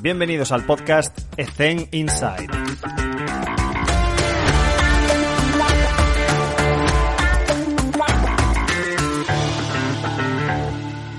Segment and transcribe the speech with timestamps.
[0.00, 2.48] Bienvenidos al podcast Ethen Inside.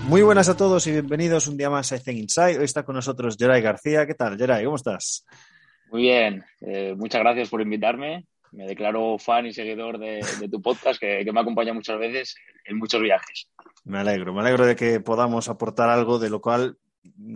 [0.05, 2.58] Muy buenas a todos y bienvenidos un día más a Ethen Inside.
[2.58, 4.05] Hoy está con nosotros Geray García.
[4.05, 4.66] ¿Qué tal, Geray?
[4.66, 5.26] ¿Cómo estás?
[5.91, 8.26] Muy bien, eh, muchas gracias por invitarme.
[8.52, 10.21] Me declaro fan y seguidor de,
[10.52, 12.35] tu podcast que, que, me acompaña muchas veces
[12.66, 13.48] en muchos viajes.
[13.85, 16.77] Me alegro, me alegro de que podamos aportar algo de lo cual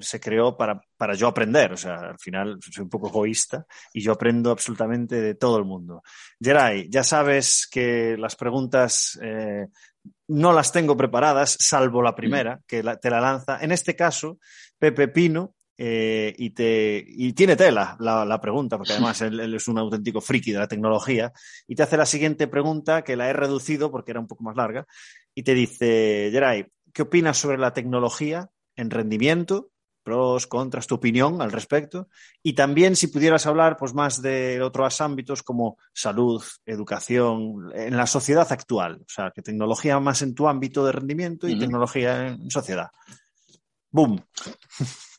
[0.02, 1.74] se creó para, para, yo aprender.
[1.74, 5.66] O sea, al final soy un poco egoísta y yo aprendo absolutamente de todo el
[5.66, 6.04] mundo.
[6.40, 9.68] Geray, ya sabes que las preguntas eh,
[10.28, 13.60] no las tengo preparadas, salvo la primera, que la, te la lanza.
[13.62, 14.40] En este caso,
[14.78, 15.54] Pepe Pino.
[15.80, 19.78] Eh, y, te, y tiene tela la, la pregunta, porque además él, él, es un
[19.78, 21.32] auténtico friki de la tecnología,
[21.68, 24.56] y te hace la siguiente pregunta, que la he reducido porque era un poco más
[24.56, 24.88] larga,
[25.36, 29.72] y te dice, Geray, ¿qué opinas sobre la tecnología en rendimiento,
[30.08, 32.08] pros, contras, tu opinión al respecto.
[32.42, 38.08] Y también si pudieras hablar pues, más de otros ámbitos como salud, educación, en la
[38.08, 39.02] sociedad actual.
[39.02, 41.60] O sea, que tecnología más en tu ámbito de rendimiento y uh -huh.
[41.60, 42.90] tecnología en sociedad.
[43.92, 44.24] ¡Boom!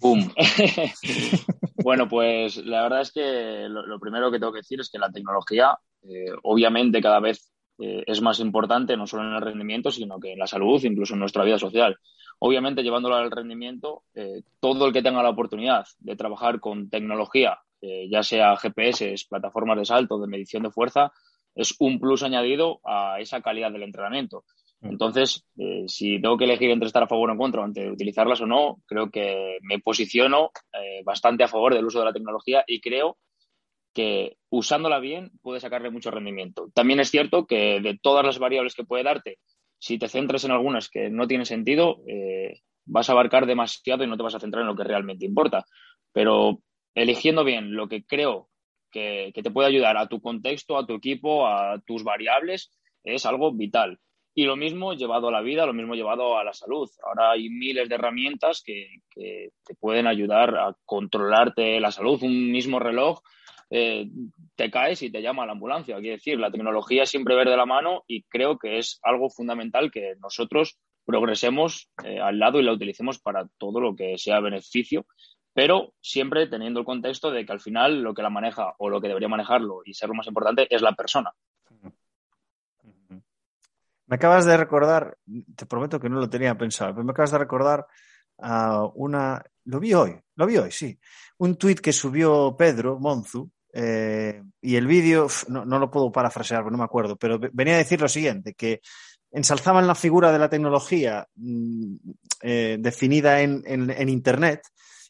[0.00, 0.32] ¡Boom!
[1.84, 4.98] bueno, pues la verdad es que lo, lo, primero que tengo que decir es que
[4.98, 9.90] la tecnología, eh, obviamente, cada vez eh, es más importante, no solo en el rendimiento,
[9.90, 11.98] sino que en la salud, incluso en nuestra vida social
[12.38, 17.58] obviamente llevándolo al rendimiento, eh, todo el que tenga la oportunidad de trabajar con tecnología,
[17.80, 21.12] eh, ya sea GPS, plataformas de salto, de medición de fuerza,
[21.54, 24.44] es un plus añadido a esa calidad del entrenamiento.
[24.80, 28.40] Entonces, eh, si tengo que elegir entre estar a favor o en contra, entre utilizarlas
[28.40, 32.62] o no, creo que me posiciono eh, bastante a favor del uso de la tecnología
[32.64, 33.16] y creo
[33.94, 36.68] que usándola bien puede sacarle mucho rendimiento.
[36.74, 39.38] También es cierto que de todas las variables que puede darte,
[39.78, 44.06] si te centras en algunas que no tienen sentido, eh, vas a abarcar demasiado y
[44.06, 45.64] no te vas a centrar en lo que realmente importa.
[46.12, 46.60] Pero
[46.94, 48.48] eligiendo bien lo que creo
[48.90, 52.70] que, te puede ayudar a tu contexto, a tu equipo, a tus variables,
[53.04, 53.98] es algo vital.
[54.34, 56.88] Y lo mismo llevado a la vida, lo mismo llevado a la salud.
[57.04, 62.22] Ahora hay miles de herramientas que te pueden ayudar a controlarte la salud.
[62.22, 63.20] Un mismo reloj
[63.70, 64.08] eh,
[64.54, 65.96] te caes y te llama a la ambulancia.
[65.96, 69.90] Quiero decir, la tecnología siempre ver de la mano y creo que es algo fundamental
[69.90, 75.06] que nosotros progresemos eh, al lado y la utilicemos para todo lo que sea beneficio,
[75.52, 79.00] pero siempre teniendo el contexto de que al final lo que la maneja o lo
[79.00, 81.32] que debería manejarlo y ser lo más importante es la persona.
[84.06, 85.18] Me acabas de recordar,
[85.54, 87.86] te prometo que no lo tenía pensado, pero me acabas de recordar
[88.94, 90.98] una, lo vi hoy, lo vi hoy, sí,
[91.38, 93.50] un tuit que subió Pedro Monzu,
[93.80, 98.00] eh, y el vídeo, no, lo puedo parafrasear, no me acuerdo, pero venía a decir
[98.00, 98.80] lo siguiente, que
[99.30, 101.94] ensalzaban la figura de la tecnología mmm,
[102.42, 104.62] eh, definida en, en, Internet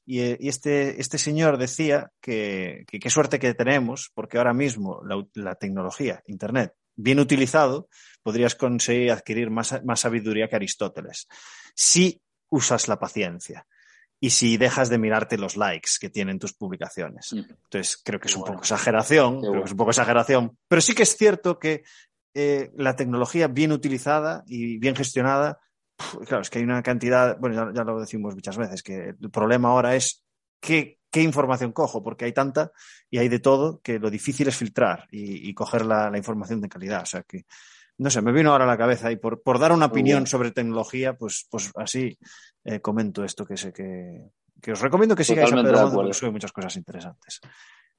[0.04, 5.24] y, y, este, este señor decía que qué suerte que tenemos, porque ahora mismo la,
[5.32, 7.88] la, tecnología, Internet, bien utilizado,
[8.22, 11.26] podrías conseguir adquirir más, más sabiduría que Aristóteles.
[11.74, 12.20] Si
[12.50, 13.66] usas la paciencia
[14.20, 17.32] y si dejas de mirarte los likes que tienen tus publicaciones.
[17.32, 20.94] Entonces, creo que es un poco exageración, creo que es un poco exageración, pero sí
[20.94, 21.84] que es cierto que
[22.34, 25.60] eh, la tecnología bien utilizada y bien gestionada,
[26.26, 29.30] claro, es que hay una cantidad, bueno, ya, ya lo decimos muchas veces, que el
[29.30, 30.24] problema ahora es
[30.60, 32.72] qué, qué, información cojo, porque hay tanta
[33.10, 36.60] y hay de todo que lo difícil es filtrar y, y coger la, la, información
[36.60, 37.02] de calidad.
[37.02, 37.44] O sea que,
[37.98, 40.52] no sé, me vino ahora a la cabeza y por, por dar una opinión sobre
[40.52, 42.16] tecnología, pues, pues así
[42.64, 44.30] eh, comento esto que sé que,
[44.62, 47.40] que os recomiendo que sigáis Totalmente a Pedro porque sube muchas cosas interesantes.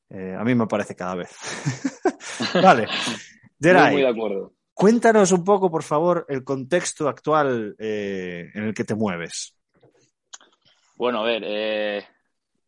[0.09, 1.29] Eh, a mí me parece cada vez.
[2.63, 2.87] vale.
[3.59, 4.53] Geray, muy, de acuerdo.
[4.73, 9.55] Cuéntanos un poco, por favor, el contexto actual eh, en el que te mueves.
[10.95, 11.43] Bueno, a ver,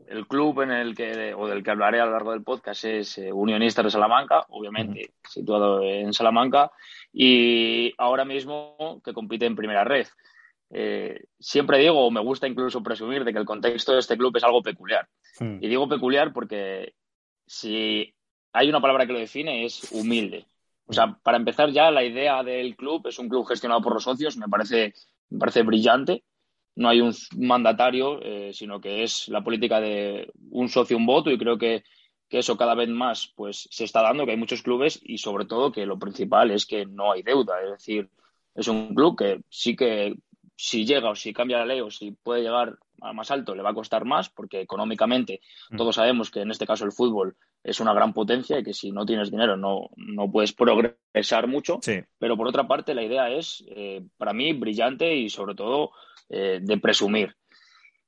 [0.08, 3.18] el club en el que, o del que hablaré a lo largo del podcast es
[3.18, 5.30] eh, Unionistas de Salamanca, obviamente uh -huh.
[5.30, 6.72] situado en Salamanca,
[7.14, 10.08] y ahora mismo que compite en primera red.
[10.70, 14.36] Eh, siempre digo, o me gusta incluso presumir, de que el contexto de este club
[14.38, 15.08] es algo peculiar.
[15.40, 15.58] Uh -huh.
[15.62, 16.94] Y digo peculiar porque
[17.46, 18.14] si
[18.54, 20.46] hay una palabra que lo define es humilde.
[20.86, 24.04] O sea, para empezar ya, la idea del club es un club gestionado por los
[24.04, 24.94] socios, me parece,
[25.30, 26.24] me parece brillante
[26.76, 31.30] no hay un mandatario, eh, sino que es la política de un socio, un voto,
[31.32, 31.84] y creo que,
[32.30, 35.46] que, eso cada vez más pues, se está dando, que hay muchos clubes y sobre
[35.46, 38.10] todo que lo principal es que no hay deuda, es decir,
[38.56, 40.16] es un club que sí que
[40.56, 43.64] si llega o si cambia la ley o si puede llegar a más alto le
[43.64, 45.42] va a costar más porque económicamente
[45.72, 45.76] mm.
[45.76, 48.92] todos sabemos que en este caso el fútbol es una gran potencia y que si
[48.92, 51.80] no tienes dinero no, no puedes progresar mucho.
[52.18, 55.92] Pero por otra parte la idea es eh, para mí brillante y sobre todo
[56.34, 57.36] eh, de presumir.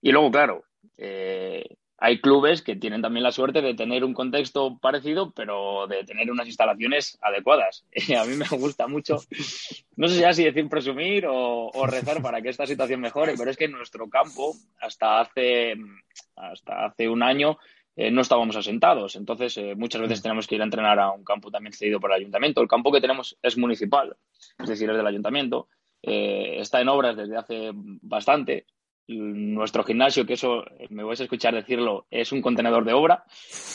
[0.01, 0.63] Y luego, claro,
[0.97, 6.03] eh, hay clubes que tienen también la suerte de tener un contexto parecido, pero de
[6.03, 7.85] tener unas instalaciones adecuadas.
[8.17, 9.17] a mí me gusta mucho,
[9.97, 13.57] no sé si así decir presumir o, rezar para que esta situación mejore, pero es
[13.57, 15.75] que en nuestro campo, hasta hace,
[16.35, 17.57] hasta hace un año,
[17.95, 19.15] eh, no estábamos asentados.
[19.15, 20.23] Entonces, eh, muchas veces mm.
[20.23, 22.61] tenemos que ir a entrenar a un campo también cedido por el ayuntamiento.
[22.61, 24.15] El campo que tenemos es municipal,
[24.59, 25.67] es decir, es del ayuntamiento.
[26.03, 28.65] Eh, está en obras desde hace bastante
[29.07, 33.25] nuestro gimnasio, que eso me vais a escuchar decirlo, es un contenedor de obra,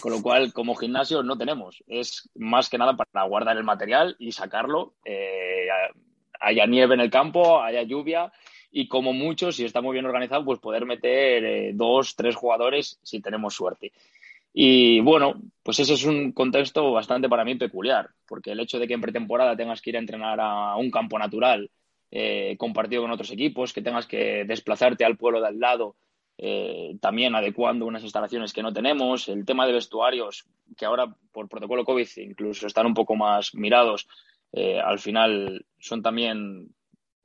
[0.00, 1.82] con lo cual como gimnasio no tenemos.
[1.86, 4.94] Es más que nada para guardar el material y sacarlo.
[5.04, 5.68] Eh,
[6.40, 8.32] haya nieve en el campo, haya lluvia
[8.70, 12.98] y como mucho, si está muy bien organizado, pues poder meter eh, dos, tres jugadores
[13.02, 13.92] si tenemos suerte.
[14.52, 18.88] Y bueno, pues ese es un contexto bastante para mí peculiar, porque el hecho de
[18.88, 21.70] que en pretemporada tengas que ir a entrenar a un campo natural
[22.10, 25.96] eh, compartido con otros equipos, que tengas que desplazarte al pueblo de al lado,
[26.38, 30.46] eh, también adecuando unas instalaciones que no tenemos, el tema de vestuarios,
[30.76, 34.08] que ahora por protocolo COVID incluso están un poco más mirados,
[34.52, 36.68] eh, al final son también,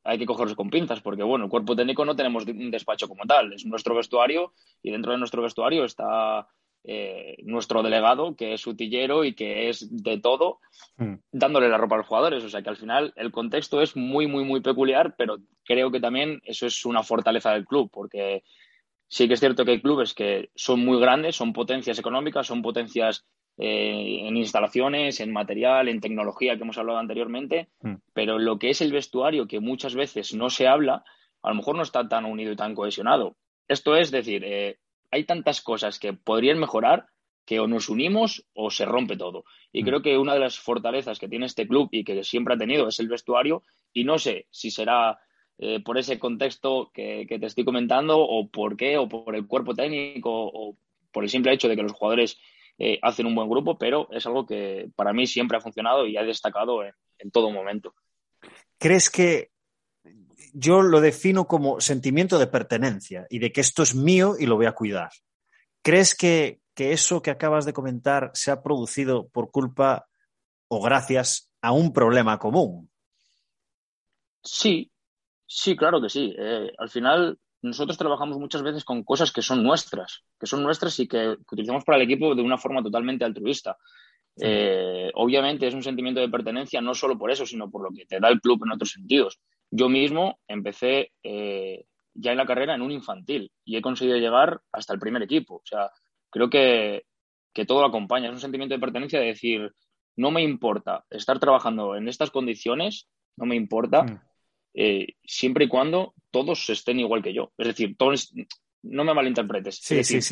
[0.03, 3.25] hay que cogerlos con pinzas, porque bueno, el cuerpo técnico no tenemos un despacho como
[3.25, 6.47] tal, es nuestro vestuario y dentro de nuestro vestuario está
[6.85, 10.59] eh, nuestro delegado, que es utillero y que es de todo,
[10.97, 11.13] mm.
[11.31, 12.43] dándole la ropa a los jugadores.
[12.43, 15.99] O sea que al final el contexto es muy, muy, muy peculiar, pero creo que
[15.99, 18.43] también eso es una fortaleza del club, porque
[19.07, 22.61] sí que es cierto que hay clubes que son muy grandes, son potencias económicas, son
[22.61, 23.25] potencias
[23.57, 27.93] eh, en instalaciones, en material, en tecnología que hemos hablado anteriormente, mm.
[28.13, 31.03] pero lo que es el vestuario, que muchas veces no se habla,
[31.43, 33.35] a lo mejor no está tan unido y tan cohesionado.
[33.67, 34.79] Esto es decir, eh,
[35.13, 37.05] hay tantas cosas que podrían mejorar
[37.45, 39.45] que o nos unimos o se rompe todo.
[39.71, 39.85] Y mm.
[39.85, 42.87] creo que una de las fortalezas que tiene este club y que siempre ha tenido
[42.87, 43.61] es el vestuario
[43.93, 45.19] y no sé si será
[45.59, 49.75] eh, por ese contexto que, te estoy comentando o por qué o por el cuerpo
[49.75, 50.77] técnico o
[51.11, 52.39] por el simple hecho de que los jugadores
[52.79, 56.17] eh, hacen un buen grupo, pero es algo que para mí siempre ha funcionado y
[56.17, 57.93] ha destacado en todo momento.
[58.79, 59.52] ¿Crees que
[60.53, 64.55] yo lo defino como sentimiento de pertenencia y de que esto es mío y lo
[64.55, 65.11] voy a cuidar.
[65.81, 70.07] ¿Crees que, eso que acabas de comentar se ha producido por culpa
[70.67, 72.89] o gracias a un problema común?
[74.43, 74.91] Sí,
[75.45, 76.33] sí, claro que sí.
[76.37, 80.99] Eh, al final, nosotros trabajamos muchas veces con cosas que son nuestras, que son nuestras
[80.99, 83.77] y que, utilizamos para el equipo de una forma totalmente altruista.
[84.39, 88.05] Eh, obviamente es un sentimiento de pertenencia no solo por eso, sino por lo que
[88.05, 89.39] te da el club en otros sentidos.
[89.75, 94.61] Yo mismo empecé eh, ya en la carrera en un infantil y he conseguido llegar
[94.71, 95.55] hasta el primer equipo.
[95.55, 95.89] O sea,
[96.29, 97.05] creo que,
[97.67, 98.27] todo lo acompaña.
[98.27, 99.71] Es un sentimiento de pertenencia de decir,
[100.15, 104.19] no me importa estar trabajando en estas condiciones, no me importa, mm.
[104.75, 107.51] eh, siempre y cuando todos estén igual que yo.
[107.57, 108.31] Es decir, todos,
[108.83, 109.81] no me malinterpretes.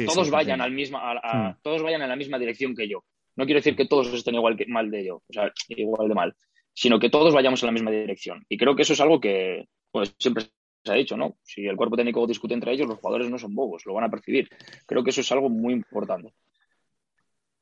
[0.05, 1.61] todos vayan al misma, mm.
[1.63, 3.03] todos vayan en la misma dirección que yo.
[3.35, 6.13] No quiero decir que todos estén igual que mal de yo, o sea, igual de
[6.13, 6.35] mal
[6.73, 8.45] sino que todos vayamos en la misma dirección.
[8.49, 10.45] Y creo que eso es algo que pues, siempre
[10.83, 11.37] se ha dicho, ¿no?
[11.43, 14.09] Si el cuerpo técnico discute entre ellos, los jugadores no son bobos, lo van a
[14.09, 14.49] percibir.
[14.85, 16.33] Creo que eso es algo muy importante.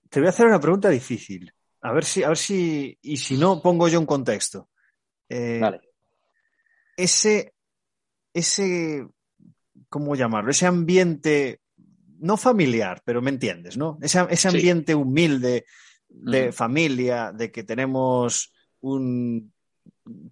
[0.09, 1.51] Te voy a hacer una pregunta difícil.
[1.81, 4.69] A ver si, a ver si, y si no, pongo yo un contexto.
[5.27, 5.61] Eh,
[6.97, 7.53] ese,
[8.33, 9.07] ese,
[9.87, 10.51] ¿cómo llamarlo?
[10.51, 11.61] Ese ambiente,
[12.19, 13.97] no familiar, pero me entiendes, ¿no?
[14.01, 15.65] Ese, ese ambiente humilde
[16.09, 19.51] de familia, de que tenemos un,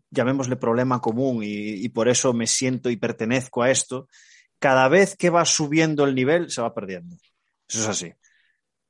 [0.09, 4.07] llamémosle problema común y, por eso me siento y pertenezco a esto,
[4.59, 7.15] cada vez que va subiendo el nivel se va perdiendo.
[7.67, 8.13] Eso es así.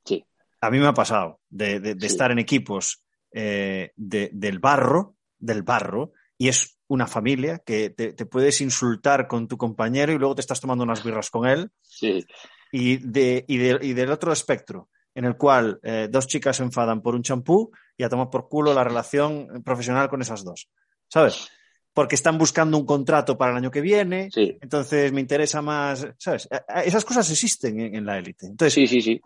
[0.05, 0.23] Sí.
[0.61, 6.47] A mí me ha pasado de, estar en equipos eh, del barro, del barro, y
[6.47, 10.83] es una familia que te, puedes insultar con tu compañero y luego te estás tomando
[10.83, 11.71] unas birras con él.
[11.81, 12.25] Sí.
[12.71, 17.01] Y, de, y, y del otro espectro, en el cual eh, dos chicas se enfadan
[17.01, 20.69] por un champú y a tomar por culo la relación profesional con esas dos.
[21.07, 21.49] ¿Sabes?
[21.91, 26.47] Porque están buscando un contrato para el año que viene, entonces me interesa más, ¿sabes?
[26.85, 28.45] Esas cosas existen en, la élite.
[28.45, 29.19] Entonces, sí, sí, sí.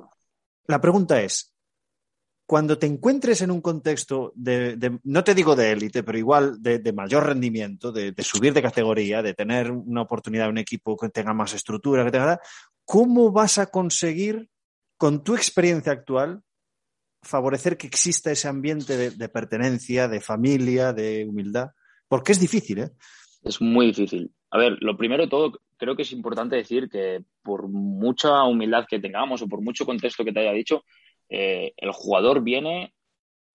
[0.67, 1.53] La pregunta es,
[2.45, 6.93] cuando te encuentres en un contexto de, no te digo de élite, pero igual de,
[6.93, 11.53] mayor rendimiento, de, subir de categoría, de tener una oportunidad, un equipo que tenga más
[11.53, 12.39] estructura, que tenga,
[12.85, 14.49] ¿cómo vas a conseguir,
[15.01, 16.43] con tu experiencia actual,
[17.23, 21.69] favorecer que exista ese ambiente de, pertenencia, de familia, de humildad?
[22.07, 22.91] Porque es difícil, ¿eh?
[23.41, 24.31] Es muy difícil.
[24.51, 28.85] A ver, lo primero de todo, creo que es importante decir que por mucha humildad
[28.87, 30.83] que tengamos o por mucho contexto que te haya dicho,
[31.29, 32.93] eh, el jugador viene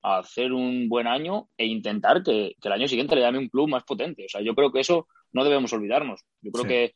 [0.02, 3.68] a hacer un buen año e intentar que, el año siguiente le llame un club
[3.68, 4.24] más potente.
[4.24, 6.24] O sea, yo creo que eso no debemos olvidarnos.
[6.40, 6.94] Yo creo que,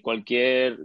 [0.00, 0.78] cualquier,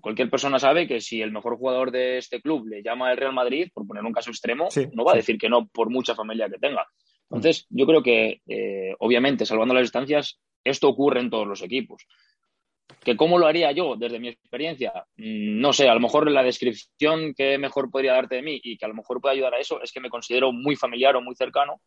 [0.00, 3.32] cualquier persona sabe que si el mejor jugador de este club le llama el Real
[3.32, 6.48] Madrid, por poner un caso extremo, no va a decir que no por mucha familia
[6.48, 6.86] que tenga.
[7.30, 12.06] Entonces, yo creo que, eh, obviamente, salvando las distancias, esto ocurre en todos los equipos.
[13.02, 14.92] ¿Que cómo lo haría yo desde mi experiencia?
[15.16, 18.76] Mm, no sé, a lo mejor la descripción que mejor podría darte de mí y
[18.76, 21.22] que a lo mejor puede ayudar a eso es que me considero muy familiar o
[21.22, 21.80] muy cercano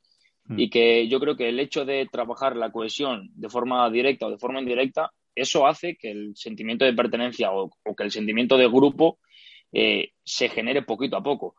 [0.46, 0.60] mm.
[0.60, 4.32] y que yo creo que el hecho de trabajar la cohesión de forma directa o
[4.32, 8.68] de forma indirecta, eso hace que el sentimiento de pertenencia o, que el sentimiento de
[8.68, 9.20] grupo
[9.72, 11.56] eh, se genere poquito a poco.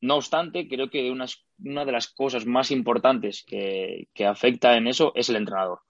[0.00, 5.28] No obstante, creo que una de las cosas más importantes que afecta en eso es
[5.30, 5.80] el entrenador.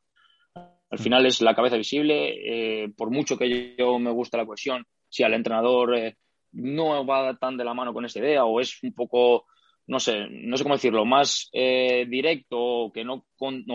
[0.91, 2.85] Al final es la cabeza visible.
[2.85, 6.17] Eh, por mucho que yo me guste la cohesión, si al entrenador eh,
[6.53, 9.47] no va tan de la mano con esa idea o es un poco,
[9.89, 13.27] no sé, no sé cómo decirlo, más directo o que no,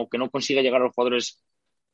[0.09, 1.43] que no consigue llegar a los jugadores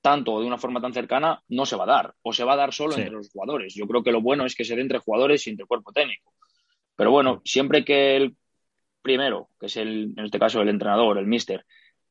[0.08, 2.16] tanto o de una forma tan cercana, no se va a dar.
[2.22, 3.74] O se va a dar solo entre los jugadores.
[3.76, 6.34] Yo creo que lo bueno es que se dé entre jugadores y entre cuerpo técnico.
[6.96, 8.36] Pero bueno, siempre que el
[9.02, 11.66] primero, que es el, en este caso el entrenador, el mister,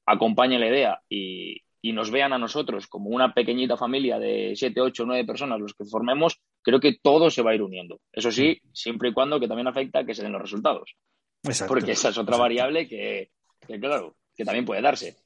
[0.05, 4.81] acompañe la idea y, y nos vean a nosotros como una pequeñita familia de siete,
[4.81, 8.01] ocho, nueve personas los que formemos, creo que todo se va a ir uniendo.
[8.13, 10.97] Eso sí, siempre y cuando que también afecta que se den los resultados.
[11.69, 13.31] Porque esa es otra variable que,
[13.81, 15.17] claro, que también puede darse.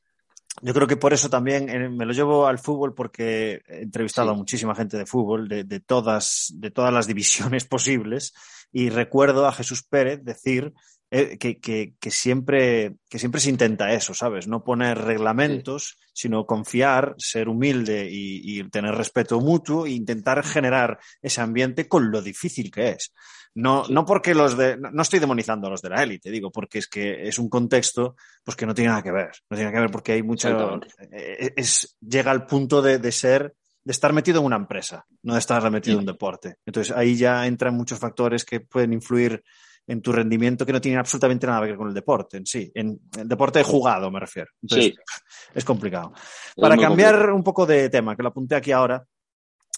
[0.62, 4.30] Yo creo que por eso también eh, me lo llevo al fútbol porque he entrevistado
[4.30, 8.34] a muchísima gente de fútbol, de, de, todas, de todas las divisiones posibles,
[8.72, 10.72] y recuerdo a Jesús Pérez decir
[11.10, 14.46] eh, que, que, que, siempre, que siempre se intenta eso, ¿sabes?
[14.46, 21.00] No poner reglamentos, sino confiar, ser humilde y, y, tener respeto mutuo e intentar generar
[21.20, 23.12] ese ambiente con lo difícil que es.
[23.54, 26.78] No, no porque los de, no estoy demonizando a los de la élite, digo, porque
[26.78, 28.14] es que es un contexto
[28.44, 29.30] pues que no tiene nada que ver.
[29.50, 33.54] No tiene que ver porque hay mucho, eh, es, llega al punto de, de ser
[33.82, 36.56] de estar metido en una empresa, no de estar metido en un deporte.
[36.64, 39.42] Entonces ahí ya entran muchos factores que pueden influir
[39.90, 42.70] en tu rendimiento que no tiene absolutamente nada que ver con el deporte en sí.
[42.76, 44.48] En el deporte jugado, me refiero.
[44.62, 44.94] Entonces,
[45.54, 46.12] es complicado.
[46.56, 49.04] Para cambiar un poco de tema, que lo apunté aquí ahora,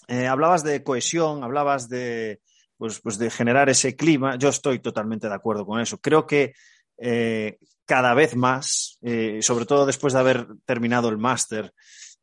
[0.07, 2.41] eh, hablabas de cohesión, hablabas de,
[2.77, 4.37] pues, pues, de generar ese clima.
[4.37, 5.97] Yo estoy totalmente de acuerdo con eso.
[5.97, 6.53] Creo que
[6.99, 11.73] eh, cada vez más, eh, sobre todo después de haber terminado el máster,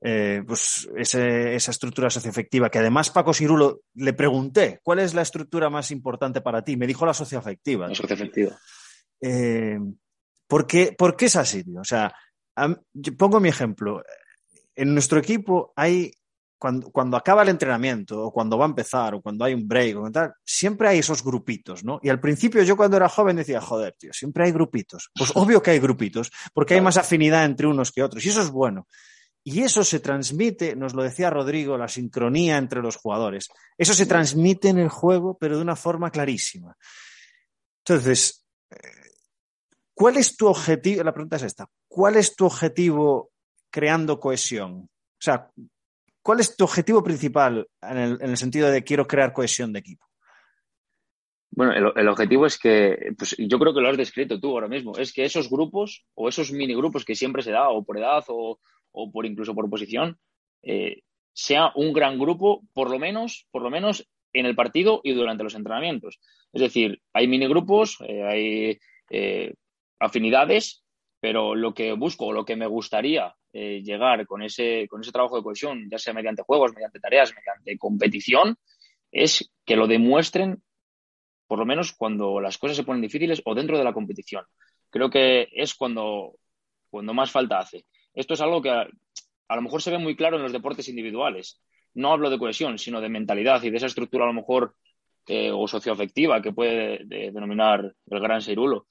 [0.02, 5.22] eh, pues ese, esa estructura socioafectiva, que además Paco Sirulo le pregunté, ¿cuál es la
[5.22, 6.76] estructura más importante para ti?
[6.76, 7.88] Me dijo la socioafectiva.
[7.88, 8.58] La socioafectiva.
[9.20, 9.78] Eh,
[10.46, 11.62] ¿por, qué, ¿Por qué es así?
[11.78, 12.14] O sea,
[12.94, 14.02] yo pongo mi ejemplo.
[14.74, 16.10] En nuestro equipo hay,
[16.58, 19.98] cuando, cuando, acaba el entrenamiento, o cuando va a empezar, o cuando hay un break,
[19.98, 22.00] o tal, siempre hay esos grupitos, ¿no?
[22.02, 25.10] Y al principio yo cuando era joven decía, joder, tío, siempre hay grupitos.
[25.14, 28.40] Pues obvio que hay grupitos, porque hay más afinidad entre unos que otros, y eso
[28.40, 28.86] es bueno.
[29.42, 33.48] Y eso se transmite, nos lo decía Rodrigo, la sincronía entre los jugadores.
[33.78, 36.76] Eso se transmite en el juego, pero de una forma clarísima.
[37.84, 38.76] Entonces, eh,
[39.94, 41.02] ¿cuál es tu objetivo?
[41.02, 41.66] La pregunta es esta.
[41.88, 43.30] ¿Cuál es tu objetivo
[43.70, 44.72] creando cohesión?
[44.82, 45.50] O sea,
[46.22, 50.06] ¿cuál es tu objetivo principal en el, sentido de quiero crear cohesión de equipo?
[51.52, 54.96] Bueno, el, objetivo es que, pues yo creo que lo has descrito tú ahora mismo,
[54.96, 58.60] es que esos grupos o esos minigrupos que siempre se da, o por edad o,
[58.92, 60.18] o por incluso por posición,
[60.62, 65.12] eh, sea un gran grupo, por lo menos, por lo menos en el partido y
[65.12, 66.20] durante los entrenamientos.
[66.52, 68.78] Es decir, hay minigrupos, eh, hay
[69.10, 69.54] eh,
[69.98, 70.84] afinidades,
[71.20, 75.36] pero lo que busco o lo que me gustaría llegar con ese, con ese trabajo
[75.36, 78.56] de cohesión, ya sea mediante juegos, mediante tareas, mediante competición,
[79.10, 80.62] es que lo demuestren
[81.50, 84.44] por lo menos cuando las cosas se ponen difíciles o dentro de la competición.
[84.88, 86.36] Creo que es cuando,
[86.88, 87.86] cuando más falta hace.
[88.14, 88.86] Esto es algo que a,
[89.56, 91.60] lo mejor se ve muy claro en los deportes individuales.
[91.94, 94.74] No hablo de cohesión, sino de mentalidad y de esa estructura a lo mejor
[95.26, 98.86] eh, o socioafectiva que puede denominar el gran Seirulo.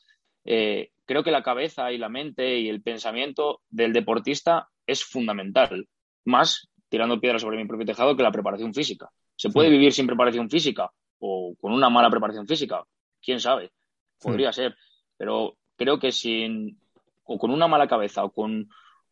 [0.45, 5.88] Eh, creo que la cabeza y la mente y el pensamiento del deportista es fundamental,
[6.25, 9.09] más tirando piedras sobre mi propio tejado que la preparación física.
[9.35, 12.83] ¿Se puede vivir sin preparación física o con una mala preparación física?
[13.21, 13.71] ¿Quién sabe?
[14.21, 14.75] Podría ser.
[15.17, 16.79] pero creo que sin,
[17.23, 18.69] o con una mala cabeza o con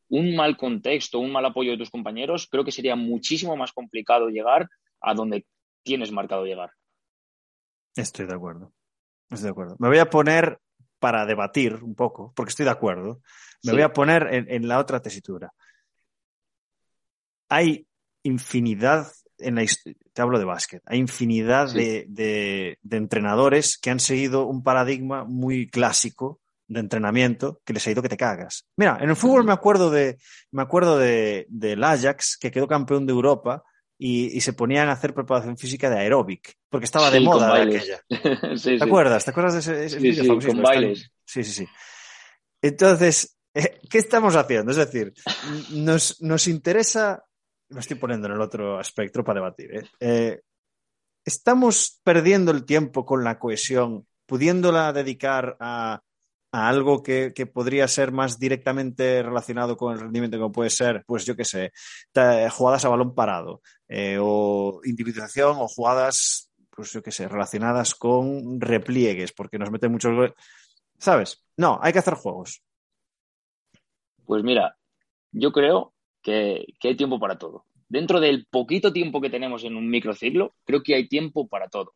[0.10, 4.30] un mal contexto, un mal apoyo de tus compañeros, creo que sería muchísimo más complicado
[4.30, 4.70] llegar
[5.02, 5.46] a donde
[5.84, 6.72] tienes marcado llegar.
[7.96, 8.74] Estoy de acuerdo.
[9.30, 9.76] Estoy de acuerdo.
[9.80, 10.60] Me voy a poner
[11.00, 13.22] para debatir un poco, porque estoy de acuerdo.
[13.64, 13.72] Me Sí.
[13.72, 15.52] voy a poner en, en la otra tesitura.
[17.50, 17.88] Hay
[18.24, 19.66] infinidad, en la,
[20.14, 21.78] te hablo de básquet, hay infinidad Sí.
[21.78, 27.86] de, de- de entrenadores que han seguido un paradigma muy clásico de entrenamiento que les
[27.88, 28.66] ha ido que te cagas.
[28.76, 30.18] Mira, en el fútbol me acuerdo de,
[30.52, 33.64] me acuerdo de, del Ajax, que quedó campeón de Europa
[33.98, 37.56] y, y se ponían a hacer preparación física de aeróbic, porque estaba de Sí, moda
[37.56, 38.02] aquella.
[38.58, 38.80] sí, ¿Te sí.
[38.82, 39.26] acuerdas?
[39.26, 40.54] ¿Te acuerdas de ese, ese famosísimo?
[40.54, 41.12] con bailes.
[41.26, 41.68] Sí, sí, sí.
[42.62, 44.72] Entonces, eh, ¿qué estamos haciendo?
[44.72, 45.14] Es decir,
[45.72, 47.24] nos, nos interesa,
[47.70, 49.90] lo estoy poniendo en el otro espectro para debatir, ¿eh?
[50.00, 50.42] Eh,
[51.26, 56.02] estamos perdiendo el tiempo con la cohesión, pudiéndola dedicar a,
[56.58, 61.04] a algo que, que podría ser más directamente relacionado con el rendimiento, como puede ser,
[61.06, 61.72] pues yo qué sé,
[62.50, 68.60] jugadas a balón parado, eh, o individualización, o jugadas, pues yo qué sé, relacionadas con
[68.60, 70.32] repliegues, porque nos meten muchos.
[70.98, 71.46] ¿Sabes?
[71.58, 72.64] No, hay que hacer juegos.
[74.26, 74.78] Pues mira,
[75.32, 77.66] yo creo que, que hay tiempo para todo.
[77.88, 81.94] Dentro del poquito tiempo que tenemos en un microciclo, creo que hay tiempo para todo.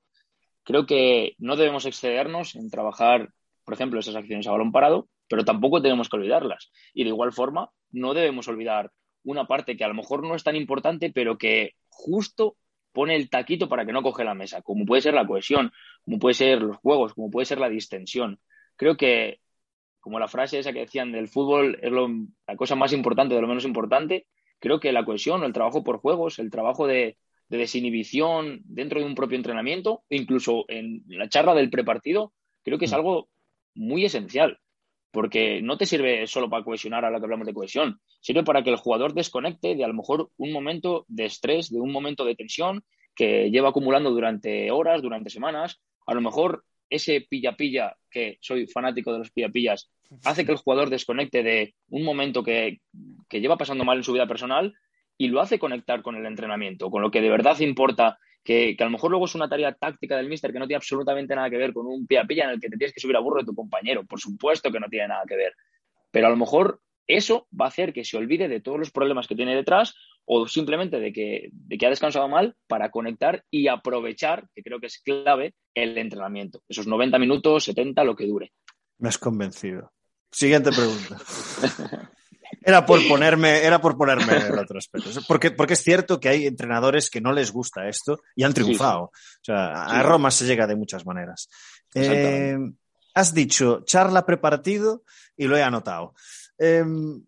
[0.64, 5.46] Creo que no debemos excedernos en trabajar, por ejemplo, esas acciones a balón parado, pero
[5.46, 6.72] tampoco tenemos que olvidarlas.
[6.94, 8.92] Y de igual forma, no debemos olvidar
[9.24, 12.58] una parte que a lo mejor no es tan importante, pero que justo
[12.92, 15.72] pone el taquito para que no coge la mesa, como puede ser la cohesión,
[16.04, 18.40] como puede ser los juegos, como puede ser la distensión.
[18.76, 19.40] Creo que
[20.00, 22.10] como la frase esa que decían del fútbol es lo-
[22.48, 24.26] la cosa más importante de lo menos importante,
[24.60, 27.18] creo que la cohesión el trabajo por juegos, el trabajo de,
[27.50, 32.86] de desinhibición dentro de un propio entrenamiento, incluso en la charla del prepartido, creo que
[32.86, 32.96] es Mm.
[32.96, 33.30] algo
[33.76, 34.60] muy esencial,
[35.12, 38.64] porque no te sirve solo para cohesionar a la que hablamos de cohesión, sirve para
[38.64, 42.26] que el jugador desconecte de a lo mejor un momento de estrés, de un momento
[42.26, 42.84] de tensión
[43.16, 49.14] que lleva acumulando durante horas, durante semanas, a lo mejor ese pilla-pilla, que soy fanático
[49.14, 49.90] de los pilla-pillas,
[50.26, 52.82] hace que el jugador desconecte de un momento que,
[53.30, 54.74] que lleva pasando mal en su vida personal
[55.18, 58.84] y lo hace conectar con el entrenamiento, con lo que de verdad importa, que, que
[58.84, 61.50] a lo mejor luego es una tarea táctica del míster que no tiene absolutamente nada
[61.50, 63.46] que ver con un pilla-pilla en el que te tienes que subir a burro de
[63.46, 64.04] tu compañero.
[64.06, 65.54] Por supuesto que no tiene nada que ver.
[66.12, 69.28] Pero a lo mejor eso va a hacer que se olvide de todos los problemas
[69.28, 73.68] que tiene detrás o simplemente de que, de que ha descansado mal para conectar y
[73.68, 76.62] aprovechar, que creo que es clave, el entrenamiento.
[76.70, 78.52] Esos 90 minutos, 70, lo que dure.
[79.00, 79.92] Me has convencido.
[80.32, 81.18] Siguiente pregunta.
[82.64, 85.10] Era por ponerme, era por ponerme el otro aspecto.
[85.28, 89.04] Porque, porque es cierto que hay entrenadores que no les gusta esto y han triunfado.
[89.06, 89.12] O
[89.42, 90.04] sea, a.
[90.04, 91.50] Roma se llega de muchas maneras.
[91.96, 92.58] Eh,
[93.14, 95.04] has dicho charla prepartido
[95.38, 96.14] y lo he anotado.
[96.58, 96.84] Eh,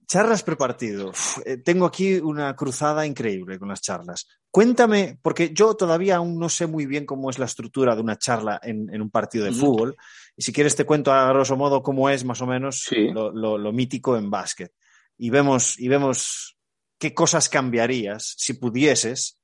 [0.06, 1.10] charlas prepartido.
[1.10, 4.28] Uf, eh, tengo aquí una cruzada increíble con las charlas.
[4.52, 8.18] Cuéntame, porque yo todavía aún no sé muy bien cómo es la estructura de una
[8.20, 9.96] charla en, en un partido de fútbol.
[10.38, 13.10] Y si quieres te cuento a grosso modo cómo es más o menos Sí.
[13.12, 14.72] lo, lo- lo mítico en básquet.
[15.18, 16.58] Y vemos, y vemos
[17.00, 19.40] qué cosas cambiarías si pudieses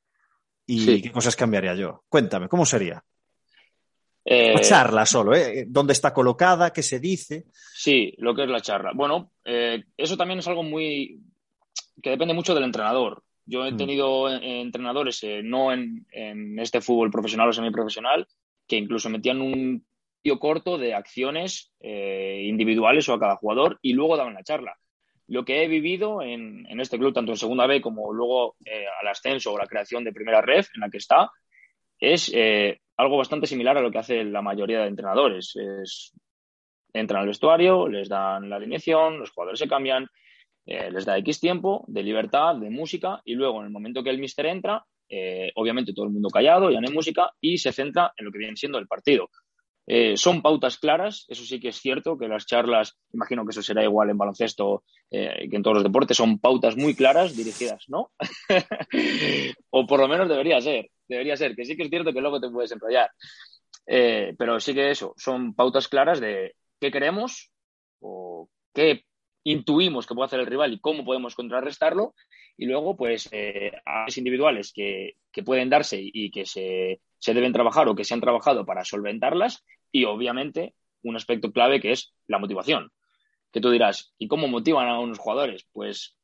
[0.66, 1.02] y Sí.
[1.02, 2.04] qué cosas cambiaría yo.
[2.10, 3.04] Cuéntame, ¿cómo sería?
[4.26, 5.66] Eh, La charla solo, ¿eh?
[5.68, 6.72] ¿Dónde está colocada?
[6.72, 7.46] ¿Qué se dice?
[7.74, 8.92] Sí, lo que es la charla.
[8.94, 11.20] Bueno, eh, eso también es algo muy
[12.02, 13.24] que depende mucho del entrenador.
[13.46, 13.78] Yo he Mm.
[13.78, 18.28] tenido eh, entrenadores, eh, no en, en este fútbol profesional o semiprofesional,
[18.68, 19.86] que incluso metían un
[20.22, 24.78] tío corto de acciones individuales o a cada jugador y luego daban la charla.
[25.30, 28.86] Lo que he vivido en, en este club, tanto en Segunda B como luego eh,
[29.00, 31.30] al ascenso o la creación de Primera Ref, en la que está,
[32.00, 35.56] es eh, algo bastante similar a lo que hace la mayoría de entrenadores.
[35.56, 36.14] Es,
[36.94, 40.08] entran al vestuario, les dan la alineación, los jugadores se cambian,
[40.66, 44.10] eh, les da X tiempo de libertad, de música, y luego en el momento que
[44.10, 47.72] el mister entra, eh, obviamente todo el mundo callado, ya no hay música, y se
[47.72, 49.30] centra en lo que viene siendo el partido.
[49.92, 53.64] Eh, son pautas claras, eso sí que es cierto, que las charlas, imagino que eso
[53.64, 57.86] será igual en baloncesto eh, que en todos los deportes, son pautas muy claras dirigidas,
[57.88, 58.12] ¿no?
[59.72, 62.40] o por lo menos debería ser, debería ser, que sí que es cierto que luego
[62.40, 63.10] te puedes enrollar.
[63.88, 67.52] Eh, pero sí que eso, son pautas claras de qué queremos
[68.00, 69.06] o qué
[69.44, 72.14] intuimos que puede hacer el rival y cómo podemos contrarrestarlo.
[72.58, 77.54] Y luego, pues, eh, acciones individuales que, que, pueden darse y que se, se deben
[77.54, 79.64] trabajar o que se han trabajado para solventarlas.
[79.92, 82.92] Y obviamente, un aspecto clave que es la motivación.
[83.52, 85.68] Que tú dirás, ¿y cómo motivan a unos jugadores?
[85.72, 86.16] Pues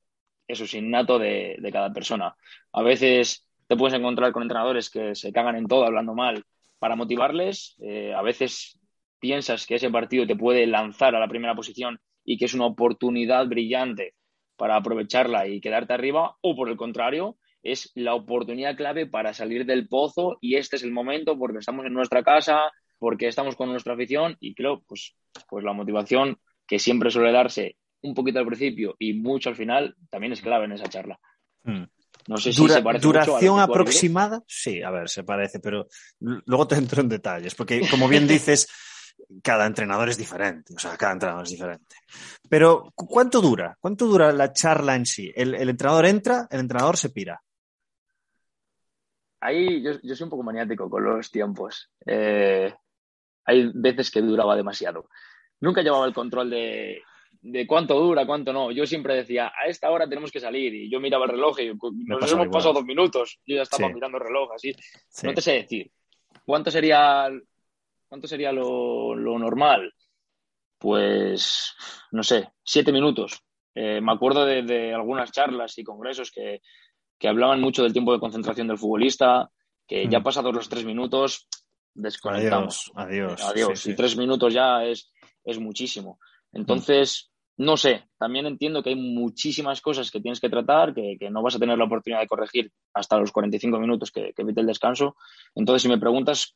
[0.47, 2.35] eso es innato de, cada persona.
[2.71, 6.43] A veces te puedes encontrar con entrenadores que se cagan en todo hablando mal
[6.77, 7.75] para motivarles.
[7.79, 8.79] Eh, a veces
[9.19, 12.65] piensas que ese partido te puede lanzar a la primera posición y que es una
[12.65, 14.13] oportunidad brillante
[14.55, 19.65] para aprovecharla y quedarte arriba, o por el contrario, es la oportunidad clave para salir
[19.65, 22.71] del pozo y este es el momento porque estamos en nuestra casa,
[23.05, 25.15] porque estamos con nuestra afición y creo, pues,
[25.47, 29.95] pues la motivación que siempre suele darse un poquito al principio y mucho al final
[30.09, 31.19] también es clave en esa charla.
[31.61, 31.83] Hmm.
[32.27, 35.85] No sé si se parece duración aproximada, sí, a ver, se parece, pero
[36.19, 38.67] luego te entro en detalles, porque como bien dices,
[39.43, 41.97] cada entrenador es diferente, o sea, cada entrenador es diferente.
[42.49, 43.77] Pero, ¿cuánto dura?
[43.79, 45.31] ¿Cuánto dura la charla en sí?
[45.35, 47.39] El, entrenador entra, el entrenador se pira.
[49.41, 51.91] Ahí yo, soy un poco maniático con los tiempos.
[52.03, 52.73] Eh,
[53.45, 55.09] hay veces que duraba demasiado.
[55.61, 57.01] Nunca llevaba el control de,
[57.45, 58.71] de cuánto dura, cuánto no.
[58.71, 60.73] Yo siempre decía, a esta hora tenemos que salir.
[60.73, 61.73] Y yo miraba el reloj y
[62.05, 63.39] nos hemos pasado dos minutos.
[63.45, 64.75] Yo ya estaba mirando el reloj, así.
[65.23, 65.91] No te sé decir.
[66.43, 67.29] ¿Cuánto sería,
[68.07, 69.93] cuánto sería lo, normal?
[70.79, 71.75] Pues,
[72.11, 73.39] no sé, siete minutos.
[73.75, 76.61] Eh, me acuerdo de, algunas charlas y congresos que,
[77.27, 79.49] hablaban mucho del tiempo de concentración del futbolista,
[79.87, 80.23] que ya mm.
[80.23, 81.47] pasados los tres minutos
[81.95, 82.91] desconectamos.
[82.93, 83.41] Adiós.
[83.41, 83.85] Adiós.
[83.87, 85.11] Y tres minutos ya es,
[85.43, 86.19] es muchísimo.
[86.53, 91.41] Entonces, no sé, también entiendo que hay muchísimas cosas que tienes que tratar, que, no
[91.41, 94.67] vas a tener la oportunidad de corregir hasta los 45 minutos que, que evite el
[94.67, 95.15] descanso.
[95.55, 96.55] Entonces, si me preguntas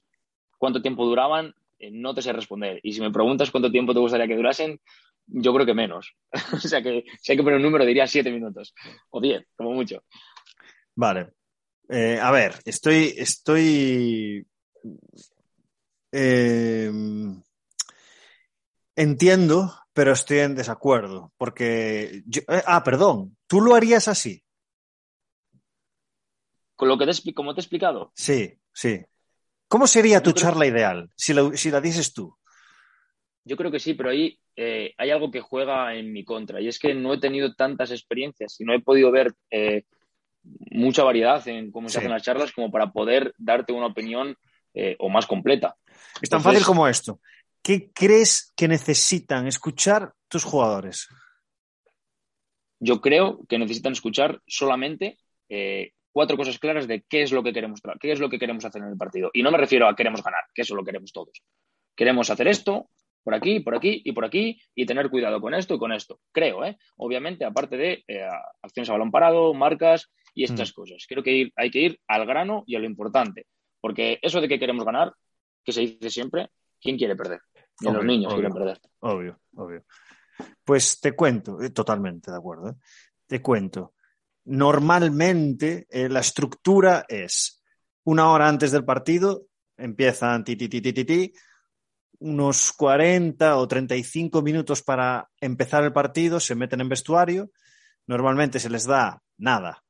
[0.58, 2.80] cuánto tiempo duraban, eh, no te sé responder.
[2.84, 4.80] Y si me preguntas cuánto tiempo te gustaría que durasen,
[5.25, 6.15] yo creo que menos.
[6.54, 8.73] o sea que si hay que poner un número, diría 7 minutos
[9.10, 10.04] o 10, como mucho.
[10.95, 11.30] Vale.
[11.89, 13.13] Eh, a ver, estoy.
[13.17, 14.45] estoy
[16.12, 16.92] eh,
[18.96, 22.24] entiendo pero estoy en desacuerdo, porque...
[22.48, 24.42] Eh, ah, perdón, ¿tú lo harías así?
[26.78, 28.10] ¿Con lo que te, como te he explicado?
[28.15, 29.02] Sí, sí.
[29.68, 32.34] ¿Cómo sería tu charla ideal si, si, la dices tú?
[33.44, 36.70] Yo creo que sí, pero ahí eh, hay algo que juega en mi contra y
[36.70, 39.84] es que no he tenido tantas experiencias y no he podido ver eh,
[40.72, 44.38] mucha variedad en cómo se hacen las charlas como para poder darte una opinión
[45.00, 45.76] o más completa.
[46.22, 47.20] Es tan fácil como esto.
[47.62, 51.08] ¿Qué crees que necesitan escuchar tus jugadores?
[52.80, 57.52] Yo creo que necesitan escuchar solamente eh, cuatro cosas claras de qué es lo que
[57.52, 59.30] queremos qué es lo que queremos hacer en el partido.
[59.34, 61.44] Y no me refiero a queremos ganar, que eso lo queremos todos.
[61.96, 62.89] Queremos hacer esto,
[63.24, 66.22] por aquí, por aquí y por aquí, y tener cuidado con esto y con esto.
[66.32, 66.78] Creo, ¿eh?
[66.96, 68.28] Obviamente, aparte de eh,
[68.62, 70.74] acciones a balón parado, marcas y estas mm.
[70.74, 71.06] cosas.
[71.08, 73.46] Creo que hay que ir al grano y a lo importante.
[73.82, 75.13] Porque eso de que queremos ganar,
[75.63, 77.39] que se dice siempre, ¿quién quiere perder?
[77.82, 78.80] los niños quieren perder.
[79.00, 79.86] Obvio, obvio.
[80.63, 82.70] Pues te cuento, eh, totalmente de acuerdo.
[82.70, 82.76] Eh.
[83.28, 83.94] Te cuento.
[84.46, 87.63] Normalmente eh, la estructura es
[88.04, 89.46] una hora antes del partido,
[89.78, 91.34] empiezan ti, ti, ti, ti, ti,
[92.20, 97.52] unos 40 o 35 minutos para empezar el partido, se meten en vestuario.
[98.08, 99.84] Normalmente se les da nada,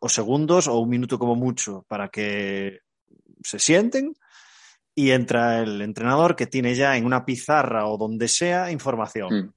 [0.00, 2.80] o segundos o un minuto como mucho para que
[3.44, 4.16] se sienten
[4.94, 9.54] y entra el entrenador que tiene ya en una pizarra o donde sea información.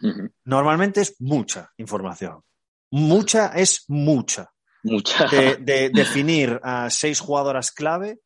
[0.00, 0.26] Mm.
[0.44, 2.42] Normalmente es mucha información.
[2.90, 4.52] Mucha es mucha.
[4.82, 5.26] Mucha.
[5.60, 8.20] De, definir a seis jugadoras clave,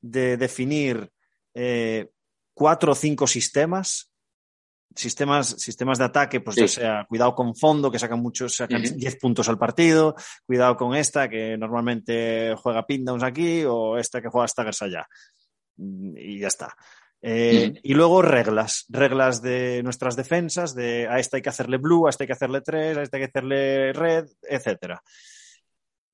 [0.00, 1.10] de definir
[1.54, 2.08] eh,
[2.54, 4.10] cuatro o cinco sistemas,
[4.94, 9.16] sistemas, sistemas de ataque, pues ya sea cuidado con fondo, que sacan muchos, sacan 10
[9.16, 10.14] puntos al partido,
[10.46, 15.06] cuidado con esta, que normalmente juega pin downs aquí, o esta que juega staggers allá
[15.78, 16.74] y ya está.
[17.20, 22.06] Eh, y luego reglas, reglas de nuestras defensas, de a esta hay que hacerle blue,
[22.06, 25.02] a esta hay que hacerle tres, a esta hay que hacerle red, etcétera.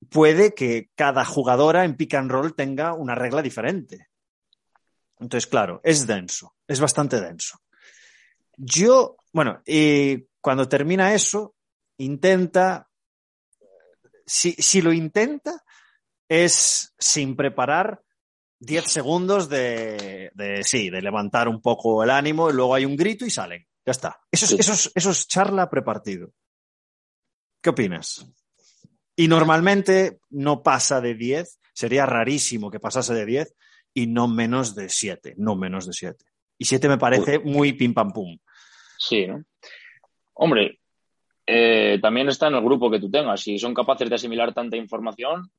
[0.09, 4.07] Puede que cada jugadora en pick and roll tenga una regla diferente.
[5.19, 7.59] Entonces, claro, es denso, es bastante denso.
[8.57, 11.55] Yo, bueno, y cuando termina eso,
[11.97, 12.89] intenta,
[14.25, 15.63] si, si lo intenta,
[16.27, 18.01] es sin preparar
[18.59, 20.31] 10 segundos de,
[20.63, 23.65] sí, de levantar un poco el ánimo y luego hay un grito y salen.
[23.85, 24.19] Ya está.
[24.31, 26.31] Eso es, eso es, charla prepartido.
[27.61, 28.25] ¿Qué opinas?
[29.15, 33.55] Y normalmente no pasa de 10, sería rarísimo que pasase de 10
[33.93, 36.25] y no menos de 7, no menos de 7.
[36.57, 38.37] Y 7 me parece muy pim pam pum.
[39.07, 39.43] Sí, ¿no?
[40.33, 40.79] Hombre,
[41.45, 43.41] eh, también está en el grupo que tú tengas.
[43.41, 45.51] Si son capaces de asimilar tanta información,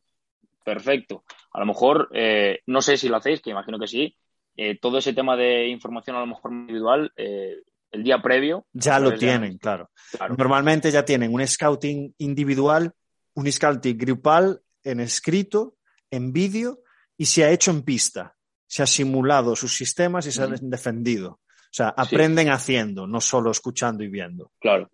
[0.64, 1.24] perfecto.
[1.52, 4.16] A lo mejor, eh, no sé si lo hacéis, que imagino que sí,
[4.56, 8.66] eh, todo ese tema de información a lo mejor individual, el día previo.
[8.72, 9.90] Ya lo tienen, claro.
[10.36, 12.92] Normalmente ya tienen un scouting individual,
[13.34, 15.76] un scouting grupal en escrito,
[16.10, 16.80] en vídeo
[17.16, 18.32] y se ha hecho en pista.
[18.68, 21.38] se ha simulado sus sistemas y se han defendido.
[21.66, 24.52] O sea, aprenden haciendo, no solo escuchando y viendo.
[24.58, 24.90] Claro.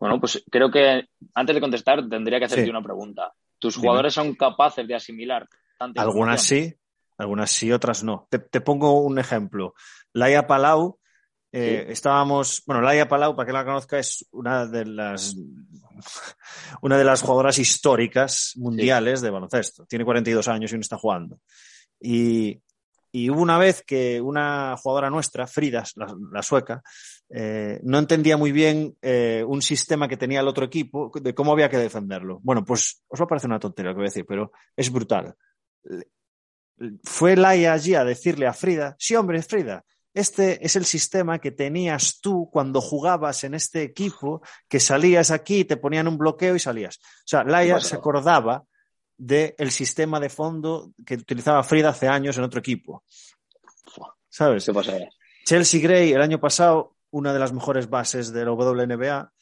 [0.00, 3.32] Bueno, pues creo que antes de contestar tendría que hacerte una pregunta.
[3.58, 6.72] ¿Tus jugadores son capaces de asimilar tanta Algunas sí,
[7.16, 8.28] algunas sí, otras no.
[8.30, 9.74] Te, pongo un ejemplo.
[10.12, 10.98] Laia Palau,
[11.50, 15.34] eh, estábamos, bueno, Laia Palau, para que la conozca, es una de las
[16.82, 19.84] una de las jugadoras históricas mundiales de baloncesto.
[19.86, 21.40] Tiene 42 años y no está jugando.
[22.00, 22.60] Y,
[23.12, 25.84] hubo una vez que una jugadora nuestra, Frida,
[26.32, 26.82] la, sueca,
[27.30, 31.52] eh, no entendía muy bien eh, un sistema que tenía el otro equipo de cómo
[31.52, 32.40] había que defenderlo.
[32.42, 34.90] Bueno, pues os va a parecer una tontería lo que voy a decir, pero es
[34.90, 35.34] brutal
[37.02, 41.50] fue Laia allí a decirle a Frida, sí, hombre, Frida, este es el sistema que
[41.50, 46.58] tenías tú cuando jugabas en este equipo, que salías aquí, te ponían un bloqueo y
[46.58, 46.98] salías.
[46.98, 48.64] O sea, Laia se acordaba
[49.18, 53.02] del sistema de fondo que utilizaba Frida hace años en otro equipo.
[54.28, 54.70] ¿Sabes?
[55.44, 59.32] Chelsea Gray, el año pasado, una de las mejores bases de la WNBA,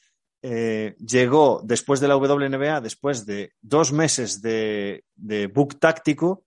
[0.42, 6.44] eh, llegó después de la WNBA, después de dos meses de, de book táctico,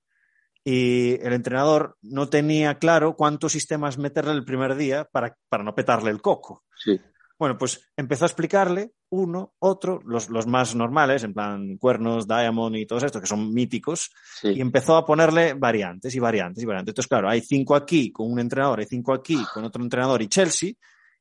[0.64, 5.76] y el entrenador no tenía claro cuántos sistemas meterle el primer día para, para no
[5.76, 6.64] petarle el coco.
[6.76, 7.00] Sí.
[7.40, 12.76] Bueno, pues empezó a explicarle uno, otro, los, los, más normales, en plan cuernos, diamond
[12.76, 14.12] y todos estos, que son míticos,
[14.44, 16.92] y empezó a ponerle variantes y variantes y variantes.
[16.92, 20.28] Entonces, claro, hay cinco aquí con un entrenador, hay cinco aquí con otro entrenador y
[20.28, 20.74] Chelsea,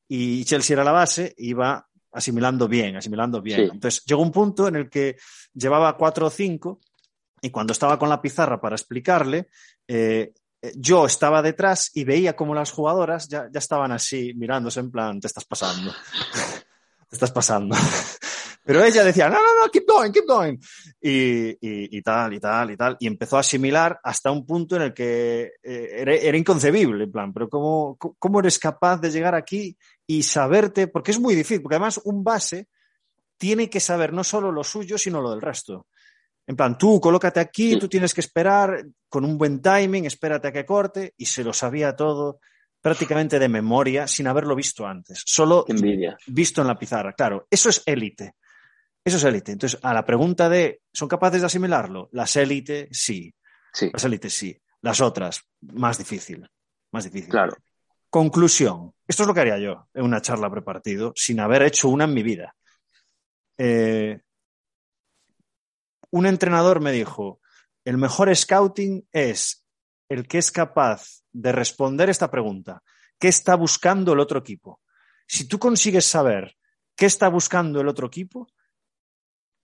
[0.09, 3.61] y Chelsea era la base, iba asimilando bien, asimilando bien.
[3.61, 5.15] Entonces, llegó un punto en el que
[5.53, 6.81] llevaba cuatro o cinco
[7.41, 9.47] y cuando estaba con la pizarra para explicarle,
[9.87, 10.33] eh,
[10.75, 15.19] yo estaba detrás y veía como las jugadoras ya, ya, estaban así mirándose en plan,
[15.19, 15.91] te estás pasando,
[17.09, 17.75] te estás pasando.
[18.63, 20.57] Pero ella decía, no, no, no, keep going, keep going.
[21.01, 22.97] Y, y, y, tal, y tal, y tal.
[22.99, 27.11] Y empezó a asimilar hasta un punto en el que eh, era, era, inconcebible, en
[27.11, 30.87] plan, pero ¿cómo, ¿cómo eres capaz de llegar aquí y saberte?
[30.87, 32.67] Porque es muy difícil, porque además un base
[33.39, 35.87] tiene que saber no solo lo suyo, sino lo del resto.
[36.49, 40.51] En plan, tú colócate aquí, tú tienes que esperar con un buen timing, espérate a
[40.51, 42.39] que corte, y se lo sabía todo
[42.81, 45.21] prácticamente de memoria sin haberlo visto antes.
[45.23, 45.63] Solo
[46.25, 47.13] visto en la pizarra.
[47.13, 48.33] Claro, eso es élite.
[49.05, 49.51] Eso es élite.
[49.51, 52.09] Entonces, a la pregunta de, ¿son capaces de asimilarlo?
[52.13, 53.31] Las élites, sí.
[53.71, 53.91] sí.
[53.93, 54.59] Las élites, sí.
[54.81, 56.49] Las otras, más difícil.
[56.91, 57.29] Más difícil.
[57.29, 57.57] Claro.
[58.09, 58.95] Conclusión.
[59.07, 62.13] Esto es lo que haría yo en una charla prepartido, sin haber hecho una en
[62.15, 62.55] mi vida.
[63.55, 64.19] Eh,
[66.11, 67.39] un entrenador me dijo,
[67.85, 69.65] el mejor scouting es
[70.09, 72.81] el que es capaz de responder esta pregunta.
[73.19, 74.81] ¿Qué está buscando el otro equipo?
[75.27, 76.55] Si tú consigues saber
[76.95, 78.47] qué está buscando el otro equipo,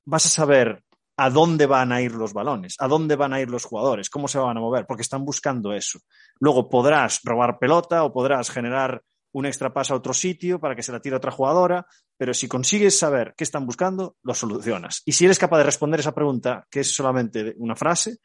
[0.06, 0.84] vas a saber
[1.18, 4.28] a dónde van a ir los balones, a dónde van a ir los jugadores, cómo
[4.28, 6.00] se van a mover, porque están buscando eso.
[6.40, 9.02] Luego podrás robar pelota o podrás generar
[9.36, 11.86] un extra paso a otro sitio para que se la tire otra jugadora,
[12.18, 15.02] pero si consigues saber qué están buscando, lo solucionas.
[15.06, 18.20] Y si eres capaz de responder esa pregunta, que es solamente una frase,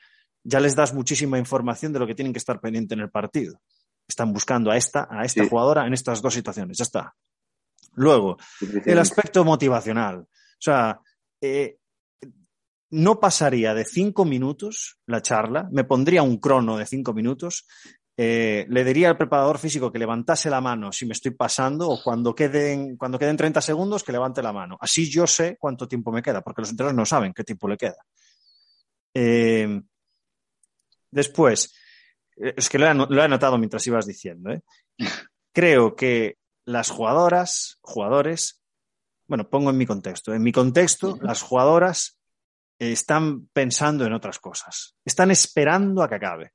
[0.45, 3.61] ya les das muchísima información de lo que tienen que estar pendiente en el partido.
[4.07, 6.79] Están buscando a esta, a esta jugadora en estas dos situaciones.
[6.79, 7.13] Ya está.
[7.95, 8.37] Luego,
[8.87, 10.21] el aspecto motivacional.
[10.21, 11.01] O sea,
[11.41, 11.79] eh,
[12.91, 17.67] no pasaría de cinco minutos la charla, me pondría un crono de cinco minutos
[18.17, 22.03] eh, le diría al preparador físico que levantase la mano si me estoy pasando o
[22.03, 24.77] cuando queden, cuando queden 30 segundos que levante la mano.
[24.81, 27.77] Así yo sé cuánto tiempo me queda, porque los entrenadores no saben qué tiempo le
[27.77, 28.05] queda.
[29.15, 29.81] Eh,
[31.11, 31.75] después,
[32.37, 34.51] eh, es que lo he, lo he, anotado mientras ibas diciendo.
[35.53, 38.61] Creo que las jugadoras, jugadores,
[39.27, 40.35] bueno, pongo en mi contexto.
[40.35, 42.19] En mi contexto, las jugadoras
[42.79, 44.97] están pensando en otras cosas.
[45.05, 46.53] Están esperando a que acabe.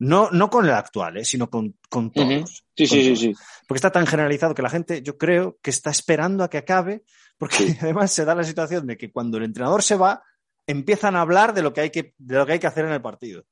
[0.00, 1.24] No, no con el actual, ¿eh?
[1.26, 2.64] sino con, con todos.
[2.74, 3.34] Sí, sí, sí, sí.
[3.68, 7.04] Porque está tan generalizado que la gente, yo creo, que está esperando a que acabe,
[7.36, 10.22] porque además se da la situación de que cuando el entrenador se va,
[10.66, 12.92] empiezan a hablar de lo que hay que, de lo que, hay que hacer en
[12.92, 13.44] el partido.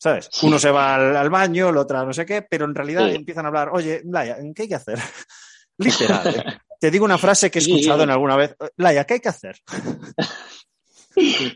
[0.00, 0.28] ¿Sabes?
[0.42, 3.48] Uno se va al, baño, el otro no sé qué, pero en realidad empiezan a
[3.48, 4.98] hablar, oye, Laia, ¿qué hay que hacer?
[5.78, 6.28] Literal.
[6.28, 6.58] ¿eh?
[6.80, 8.56] Te digo una frase que he escuchado en alguna vez.
[8.76, 9.60] Laia, ¿qué hay que hacer?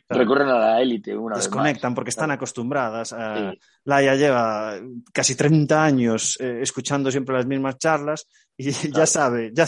[0.09, 3.13] Recurren a la élite una Desconectan porque están acostumbradas.
[3.13, 3.53] A...
[3.85, 4.79] Laia lleva
[5.13, 9.67] casi 30 años eh, escuchando siempre las mismas charlas y ya sabe, ya,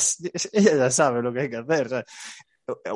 [0.52, 2.04] ella ya sabe lo que hay que hacer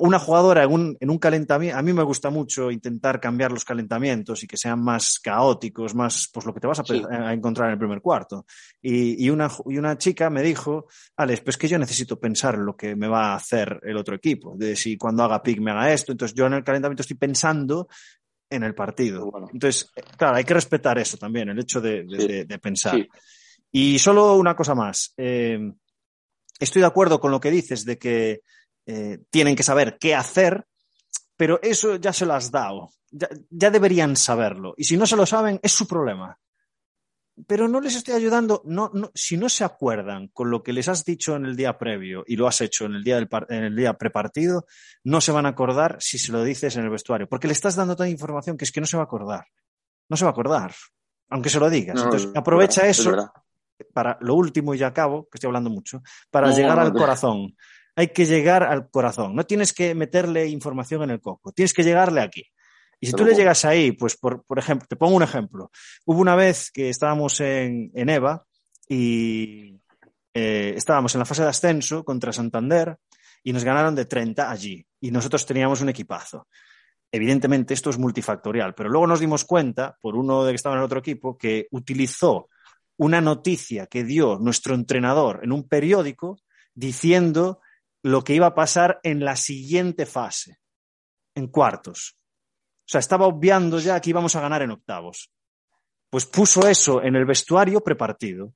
[0.00, 3.64] una jugadora en un, en un calentamiento, a mí me gusta mucho intentar cambiar los
[3.64, 7.72] calentamientos y que sean más caóticos, más pues lo que te vas a, encontrar en
[7.74, 8.46] el primer cuarto.
[8.80, 12.64] Y, y, una, y una chica me dijo, Alex, pues que yo necesito pensar en
[12.64, 15.70] lo que me va a hacer el otro equipo, de si cuando haga pick me
[15.70, 16.12] haga esto.
[16.12, 17.88] Entonces yo en el calentamiento estoy pensando
[18.50, 19.30] en el partido.
[19.52, 23.06] Entonces, claro, hay que respetar eso también, el hecho de, pensar.
[23.70, 25.12] Y solo una cosa más.
[25.16, 25.58] Eh,
[26.58, 28.40] estoy de acuerdo con lo que dices de que
[28.90, 30.66] eh, tienen que saber qué hacer,
[31.36, 32.88] pero eso ya se lo has dado.
[33.10, 34.72] Ya, deberían saberlo.
[34.78, 36.38] Y si no se lo saben, es su problema.
[37.46, 38.62] Pero no les estoy ayudando.
[38.64, 42.24] No, si no se acuerdan con lo que les has dicho en el día previo
[42.26, 44.64] y lo has hecho en el día, del, en el día prepartido,
[45.04, 47.28] no se van a acordar si se lo dices en el vestuario.
[47.28, 49.44] Porque le estás dando tanta información que es que no se va a acordar.
[50.08, 50.74] No se va a acordar.
[51.28, 52.02] Aunque se lo digas.
[52.02, 53.30] Entonces, aprovecha eso
[53.92, 57.54] para lo último y ya acabo, que estoy hablando mucho, para llegar al corazón.
[57.98, 59.34] Hay que llegar al corazón.
[59.34, 62.44] No tienes que meterle información en el coco, tienes que llegarle aquí.
[63.00, 65.72] Y si tú le llegas ahí, pues por, ejemplo, te pongo un ejemplo.
[66.04, 68.44] Hubo una vez que estábamos en, en EVA
[68.88, 69.80] y
[70.32, 72.96] eh, estábamos en la fase de ascenso contra Santander
[73.42, 74.86] y nos ganaron de 30 allí.
[75.00, 76.46] Y nosotros teníamos un equipazo.
[77.10, 80.82] Evidentemente esto es multifactorial, pero luego nos dimos cuenta, por uno de que estaba en
[80.82, 82.48] el otro equipo, que utilizó
[82.96, 86.38] una noticia que dio nuestro entrenador en un periódico
[86.74, 87.60] diciendo
[88.02, 90.58] lo que iba a pasar en la siguiente fase,
[91.34, 92.16] en cuartos.
[92.80, 95.30] O sea, estaba obviando ya que íbamos a ganar en octavos.
[96.10, 98.54] Pues puso eso en el vestuario prepartido.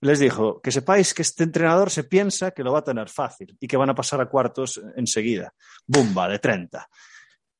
[0.00, 3.56] Les dijo que sepáis que este entrenador se piensa que lo va a tener fácil
[3.58, 5.52] y que van a pasar a cuartos enseguida.
[5.86, 6.88] Bumba, de 30.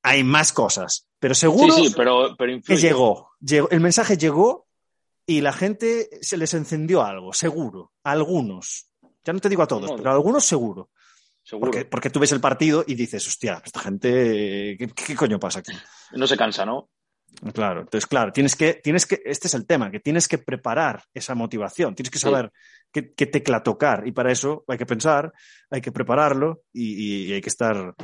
[0.05, 1.75] Hay más cosas, pero seguro
[2.65, 3.31] que llegó.
[3.71, 4.67] El mensaje llegó
[5.27, 8.91] y la gente se les encendió algo, seguro, a algunos.
[9.25, 10.91] Ya no te digo a todos, pero a algunos seguro.
[11.51, 15.73] Porque, porque, tú ves el partido y dices, hostia, esta gente, ¿qué, coño pasa aquí?
[16.13, 16.91] No se cansa, ¿no?
[17.53, 21.03] Claro, entonces, claro, tienes que, tienes que, este es el tema, que tienes que preparar
[21.15, 22.53] esa motivación, tienes que saber
[22.93, 25.33] qué, tecla tocar y para eso hay que pensar,
[25.71, 27.95] hay que prepararlo y, hay que estar,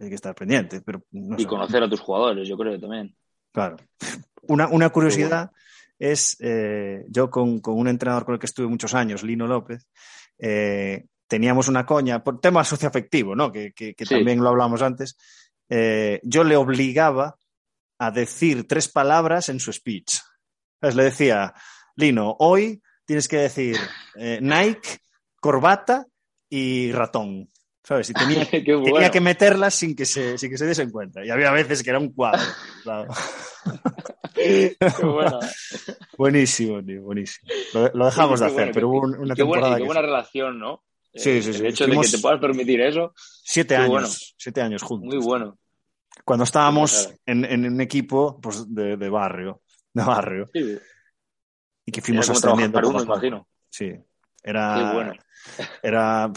[0.00, 0.80] hay que estar pendiente.
[0.80, 3.14] Pero, y conocer a tus jugadores, yo creo también.
[3.52, 3.76] Claro.
[4.48, 5.52] Una, una curiosidad
[5.98, 9.86] es, eh, yo con, un entrenador con el que estuve muchos años, Lino López,
[10.38, 13.50] eh, teníamos una coña, por tema socioafectivo, ¿no?
[13.50, 15.16] que, también lo hablamos antes,
[15.68, 17.34] eh, yo le obligaba
[17.98, 20.20] a decir tres palabras en su speech.
[20.80, 21.52] le decía,
[21.96, 23.76] Lino, hoy tienes que decir
[24.14, 25.00] Nike,
[25.40, 26.06] corbata
[26.48, 27.50] y ratón.
[27.82, 28.10] ¿Sabes?
[28.10, 31.24] Y tenía, tenía que meterlas sin que, se, sin que se en cuenta.
[31.24, 32.44] Y había veces que era un cuadro.
[34.34, 35.40] Qué bueno.
[36.18, 37.48] buenísimo, tío, buenísimo.
[37.92, 39.76] Lo, dejamos de hacer, pero hubo una temporada.
[39.78, 40.84] Qué buena relación, ¿no?
[41.14, 41.60] Sí, sí, sí.
[41.60, 43.12] El hecho de que te puedas permitir eso.
[43.16, 45.14] Siete años, siete años juntos.
[45.14, 45.58] Muy bueno.
[46.24, 50.50] Cuando estábamos en, en, un equipo pues, de, de, barrio, de barrio.
[50.52, 50.78] Sí.
[51.86, 52.80] Y que fuimos ascendiendo.
[52.88, 53.46] Uno, imagino.
[53.68, 53.92] Sí.
[54.42, 54.74] Era.
[54.76, 55.12] Qué bueno.
[55.82, 56.32] Era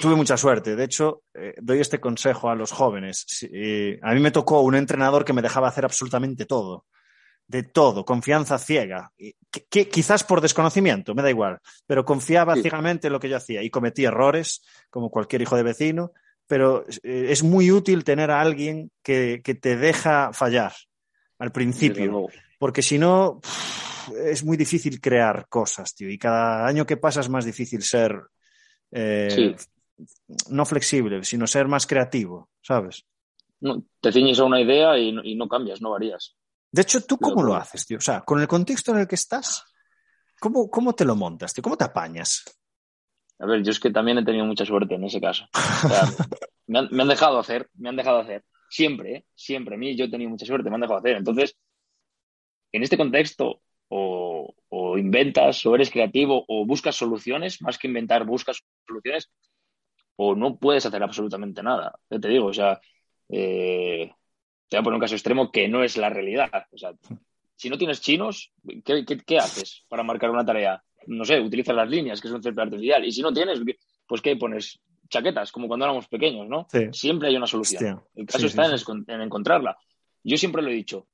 [0.00, 0.76] tuve mucha suerte.
[0.76, 3.26] De hecho, eh, doy este consejo a los jóvenes.
[4.02, 6.86] a mí me tocó un entrenador que me dejaba hacer absolutamente todo.
[7.46, 9.12] De todo, confianza ciega.
[9.70, 13.62] Que, quizás por desconocimiento, me da igual, pero confiaba ciegamente en lo que yo hacía
[13.62, 16.12] y cometí errores, como cualquier hijo de vecino,
[16.46, 20.72] pero eh, es muy útil tener a alguien que, te deja fallar
[21.38, 22.28] al principio,
[22.58, 23.40] porque si no,
[24.24, 28.20] es muy difícil crear cosas, tío, y cada año que pasa es más difícil ser
[28.90, 29.54] eh,
[30.50, 33.04] no flexible, sino ser más creativo, ¿sabes?
[33.60, 36.36] No, te ciñes a una idea y no, cambias, no varías.
[36.74, 37.98] De hecho, ¿tú cómo lo haces, tío?
[37.98, 39.64] O sea, con el contexto en el que estás,
[40.40, 41.62] ¿cómo, cómo te lo montas, tío?
[41.62, 42.42] ¿Cómo te apañas?
[43.38, 45.46] A ver, yo es que también he tenido mucha suerte en ese caso.
[46.66, 48.44] me, han, dejado hacer, me han dejado hacer.
[48.68, 49.24] Siempre, ¿eh?
[49.36, 49.76] siempre.
[49.76, 51.16] A mí yo he tenido mucha suerte, me han dejado hacer.
[51.16, 51.56] Entonces,
[52.72, 58.24] en este contexto, o, o, inventas, o eres creativo, o buscas soluciones, más que inventar,
[58.24, 59.30] buscas soluciones,
[60.16, 62.00] o no puedes hacer absolutamente nada.
[62.10, 62.80] Ya te digo, o sea,
[63.28, 64.10] eh,
[64.68, 66.66] te voy a poner un caso extremo que no es la realidad.
[66.72, 66.92] O sea,
[67.56, 68.52] si no tienes chinos,
[68.84, 70.82] ¿qué, haces para marcar una tarea?
[71.06, 73.04] No sé, utilizas las líneas, que es un césped artificial.
[73.04, 73.60] Y si no tienes,
[74.06, 74.80] pues ¿qué pones?
[75.08, 76.66] Chaquetas, como cuando éramos pequeños, ¿no?
[76.92, 78.02] Siempre hay una solución.
[78.14, 79.76] El caso está en, encontrarla.
[80.22, 81.06] Yo siempre lo he dicho.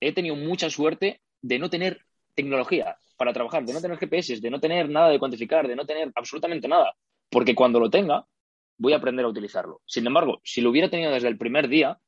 [0.00, 2.00] He tenido mucha suerte de no tener
[2.34, 5.86] tecnología para trabajar, de no tener GPS, de no tener nada de cuantificar, de no
[5.86, 6.94] tener absolutamente nada.
[7.30, 8.26] Porque cuando lo tenga,
[8.78, 9.82] voy a aprender a utilizarlo.
[9.86, 11.98] Sin embargo, si lo hubiera tenido desde el primer día,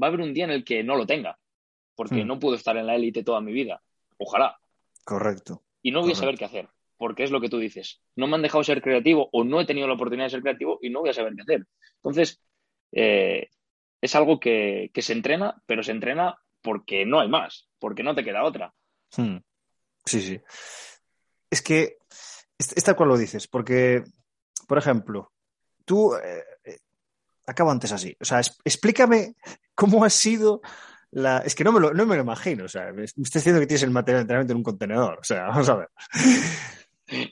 [0.00, 1.38] va a haber un día en el que no lo tenga,
[1.94, 2.26] porque hmm.
[2.26, 3.82] no puedo estar en la élite toda mi vida.
[4.18, 4.58] Ojalá.
[5.04, 5.62] Correcto.
[5.82, 8.00] Y no voy a saber qué hacer, porque es lo que tú dices.
[8.16, 10.78] No me han dejado ser creativo o no he tenido la oportunidad de ser creativo
[10.80, 11.66] y no voy a saber qué hacer.
[11.96, 12.40] Entonces,
[12.92, 13.48] eh,
[14.00, 18.24] es algo que, se entrena, pero se entrena porque no hay más, porque no te
[18.24, 18.72] queda otra.
[19.16, 19.38] Hmm.
[20.04, 20.40] Sí, sí.
[21.50, 21.98] Es que
[22.58, 24.02] es tal cual lo dices, porque,
[24.66, 25.32] por ejemplo,
[25.84, 26.44] tú, eh,
[27.46, 29.34] acabo antes así, o sea, explícame
[29.74, 30.60] cómo ha sido
[31.14, 32.64] la, es que no me, lo, no me lo imagino.
[32.64, 35.18] O sea, me estás diciendo que tienes el material de entrenamiento en un contenedor.
[35.20, 35.88] O sea, vamos a ver.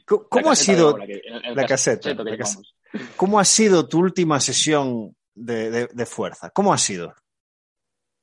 [0.07, 2.15] ¿Cómo, ha sido la, caseta?
[3.17, 6.51] ¿Cómo ha sido tu última sesión de, de, de, fuerza?
[6.51, 7.13] ¿Cómo ha sido?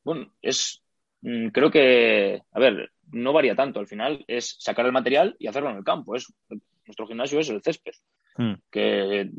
[0.03, 0.81] Bueno, es.
[1.21, 2.41] Mm, creo que.
[2.53, 3.81] A ver, no varía tanto.
[3.81, 6.15] Al final es sacar el material y hacerlo en el campo.
[6.15, 6.31] Es,
[6.85, 7.93] nuestro gimnasio es el césped.
[8.37, 8.53] Hmm.
[8.71, 9.29] ¿Que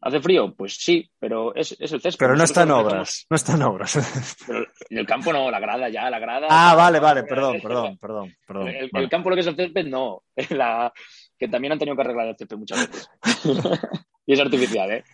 [0.00, 0.54] hace frío?
[0.54, 2.18] Pues sí, pero es, es el césped.
[2.18, 3.26] Pero no está en obras.
[3.28, 4.36] No está en obras.
[4.46, 6.46] Pero en el campo no, la grada ya, la grada.
[6.50, 8.34] Ah, vale, vale, perdón, perdón, perdón.
[8.46, 9.04] perdón el, vale.
[9.04, 10.22] el, campo lo que es el césped, no.
[10.50, 10.92] La,
[11.38, 13.10] que también han tenido que arreglar el césped muchas veces.
[14.26, 15.04] y es artificial, ¿eh?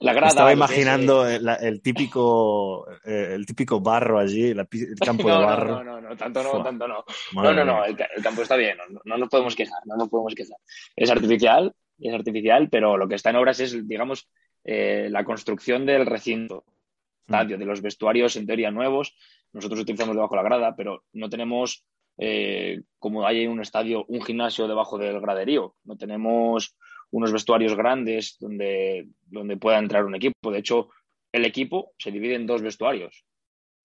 [0.00, 5.28] La grada, Estaba imaginando el, el, típico, eh, el típico barro allí, la, el campo
[5.28, 5.82] no, de barro.
[5.82, 7.04] No, no, no, tanto no, tanto no.
[7.32, 9.96] Madre no, no, no, el, el, campo está bien, no, no, nos podemos quejar, no
[9.96, 10.58] nos podemos quejar.
[10.94, 14.28] Es artificial, es artificial, pero lo que está en obras es, digamos,
[14.64, 16.64] eh, la construcción del recinto,
[17.26, 17.60] estadio, mm.
[17.60, 19.16] de los vestuarios en teoría nuevos.
[19.52, 21.84] Nosotros utilizamos debajo la grada, pero no tenemos,
[22.18, 25.76] eh, como hay en un estadio, un gimnasio debajo del graderío.
[25.84, 26.76] No tenemos
[27.10, 30.50] unos vestuarios grandes donde, donde pueda entrar un equipo.
[30.50, 30.88] De hecho,
[31.32, 33.24] el equipo se divide en dos vestuarios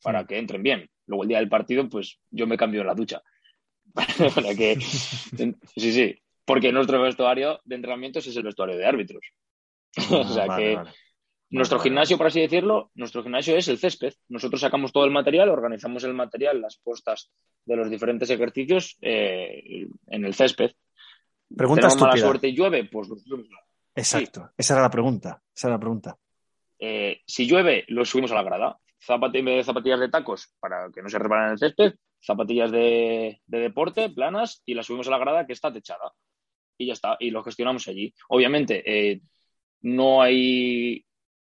[0.01, 0.89] para que entren bien.
[1.05, 3.21] Luego el día del partido, pues yo me cambio en la ducha.
[4.35, 4.77] para que...
[5.75, 6.19] Sí, sí.
[6.49, 9.23] Porque nuestro vestuario de entrenamientos es el vestuario de árbitros.
[10.11, 10.91] o sea vale, que vale.
[11.51, 14.13] nuestro vale, gimnasio, por así decirlo, nuestro gimnasio es el césped.
[14.29, 17.29] Nosotros sacamos todo el material, organizamos el material, las postas
[17.65, 20.71] de los diferentes ejercicios eh, en el césped.
[21.55, 22.85] Pregunta ¿Tenemos mala suerte y llueve?
[22.85, 23.47] Pues lo subimos.
[23.93, 24.47] Exacto.
[24.47, 24.53] Sí.
[24.57, 25.43] Esa era la pregunta.
[25.55, 26.17] Esa era la pregunta.
[26.79, 28.79] Eh, si llueve, lo subimos a la grada.
[28.99, 33.59] Zapati zapatillas de tacos para que no se resbalen en el césped, zapatillas de, de,
[33.59, 36.11] deporte, planas, y las subimos a la grada que está techada.
[36.79, 37.15] Y ya está.
[37.19, 38.11] Y lo gestionamos allí.
[38.29, 39.21] Obviamente, eh,
[39.81, 41.05] no hay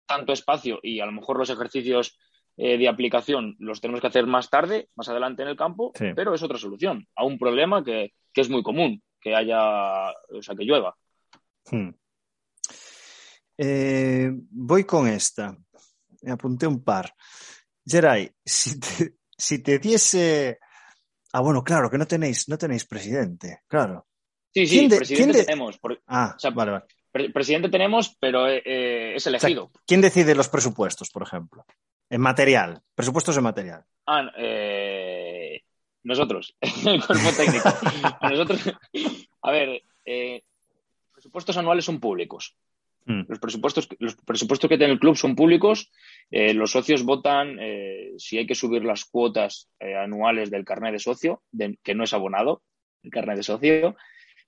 [0.05, 2.19] tanto espacio y a lo mejor los ejercicios
[2.59, 6.09] eh, de aplicación los tenemos que hacer más tarde, más adelante en el campo, sí.
[6.15, 10.43] pero es otra solución a un problema que, que es muy común que haya, o
[10.43, 10.95] sea, que llueva.
[11.71, 11.91] Hmm.
[13.57, 15.57] Eh, voy con esta.
[16.23, 17.15] Me apunté un par.
[17.85, 20.59] Geray, si te, si te diese.
[21.33, 24.09] Ah, bueno, claro, que no tenéis, no tenéis presidente, claro.
[24.55, 25.45] Sí, sí, de, presidente de...
[25.45, 25.79] tenemos.
[25.79, 26.85] Por, ah, o sea, vale, vale.
[27.11, 29.65] Pre presidente tenemos, pero eh, es elegido.
[29.65, 31.65] O sea, ¿Quién decide los presupuestos, por ejemplo?
[32.09, 33.85] En material, presupuestos en material.
[34.07, 35.63] Ah, eh,
[36.05, 37.69] nosotros, el cuerpo técnico.
[38.23, 38.73] nosotros,
[39.43, 40.43] a ver, eh,
[41.13, 42.57] presupuestos anuales son públicos.
[43.07, 43.23] Mm.
[43.29, 45.91] Los, presupuestos, los presupuestos que tiene el club son públicos.
[46.31, 50.93] Eh, los socios votan eh, si hay que subir las cuotas eh, anuales del carnet
[50.93, 52.63] de socio, de, que no es abonado,
[53.03, 53.97] el carnet de socio.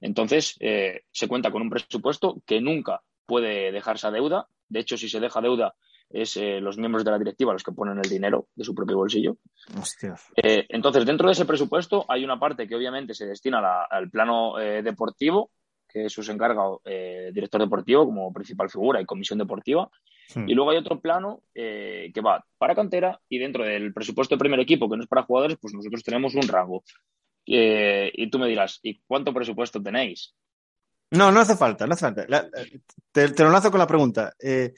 [0.04, 4.46] Entonces, eh, se cuenta con un presupuesto que nunca puede dejarse a deuda.
[4.68, 5.74] De hecho, si se deja deuda,
[6.10, 8.98] es eh, los miembros de la directiva los que ponen el dinero de su propio
[8.98, 9.38] bolsillo.
[10.36, 14.10] Eh, entonces, dentro de ese presupuesto hay una parte que obviamente se destina la, al
[14.10, 15.50] plano eh, deportivo,
[15.88, 16.64] que eso se encarga
[17.32, 19.88] director deportivo como principal figura y comisión deportiva.
[20.28, 20.40] Sí.
[20.46, 24.58] Y luego hay otro plano que va para cantera y dentro del presupuesto del primer
[24.58, 26.82] equipo, que no es para jugadores, pues nosotros tenemos un rango.
[27.46, 30.34] Y tú me dirás, ¿y cuánto presupuesto tenéis?
[31.14, 32.24] No, no hace falta, no hace falta.
[32.28, 32.48] La,
[33.12, 34.34] te, te, lo lanzo con la pregunta.
[34.40, 34.74] Eh,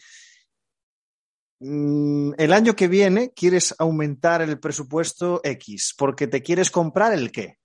[1.60, 7.32] mm, el año que viene quieres aumentar el presupuesto X porque te quieres comprar el
[7.32, 7.58] qué.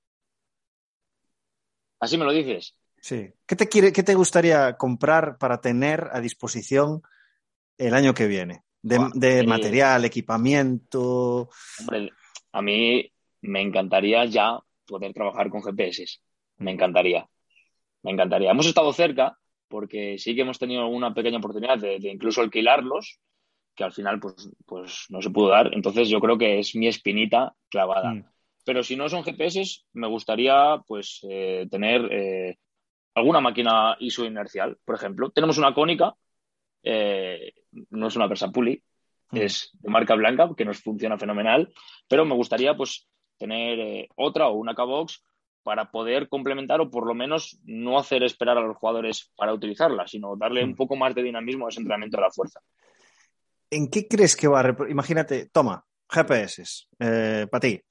[1.99, 2.75] Así me lo dices.
[3.01, 3.33] Sí.
[3.45, 7.01] ¿Qué te, quiere, qué te gustaría comprar para tener a disposición
[7.77, 8.63] el año que viene?
[8.81, 9.11] De, wow.
[9.13, 11.49] de eh, material, equipamiento.
[11.79, 12.11] Hombre,
[12.51, 14.59] a mí me encantaría ya
[14.91, 16.19] poder trabajar con GPS.
[16.57, 17.27] Me encantaría
[18.03, 18.51] me encantaría.
[18.51, 19.37] Hemos estado cerca
[19.67, 23.19] porque sí que hemos tenido una pequeña oportunidad de, de, incluso alquilarlos,
[23.73, 25.73] que al final pues, pues no se pudo dar.
[25.73, 28.13] Entonces yo creo que es mi espinita clavada.
[28.13, 28.25] Mm.
[28.65, 32.57] Pero si no son GPS, me gustaría pues eh, tener eh,
[33.15, 35.29] alguna máquina ISO inercial, por ejemplo.
[35.29, 36.13] Tenemos una cónica,
[36.83, 37.53] eh,
[37.91, 38.83] no es una Versapuli,
[39.31, 39.37] mm.
[39.37, 41.73] es de marca blanca, que nos funciona fenomenal,
[42.07, 43.07] pero me gustaría pues
[43.41, 45.23] tener eh, otra o una K-Box
[45.63, 50.07] para poder complementar o por lo menos no hacer esperar a los jugadores para utilizarla,
[50.07, 52.61] sino darle un poco más de dinamismo a ese entrenamiento de la fuerza.
[53.69, 54.75] ¿En qué crees que va a...
[54.89, 56.63] Imagínate, toma, GPS,
[56.99, 57.81] eh, para ti,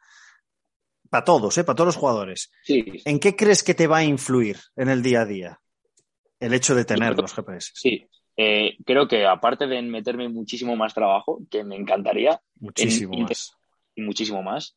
[1.09, 2.53] para todos, eh, para todos los jugadores.
[2.63, 2.85] Sí.
[3.05, 5.61] ¿En qué crees que te va a influir en el día a día
[6.39, 7.73] el hecho de tener creo, los GPS?
[7.75, 12.41] Sí, eh, creo que aparte de meterme muchísimo más trabajo, que me encantaría.
[12.59, 13.53] Muchísimo en, más.
[13.95, 14.77] Y muchísimo más.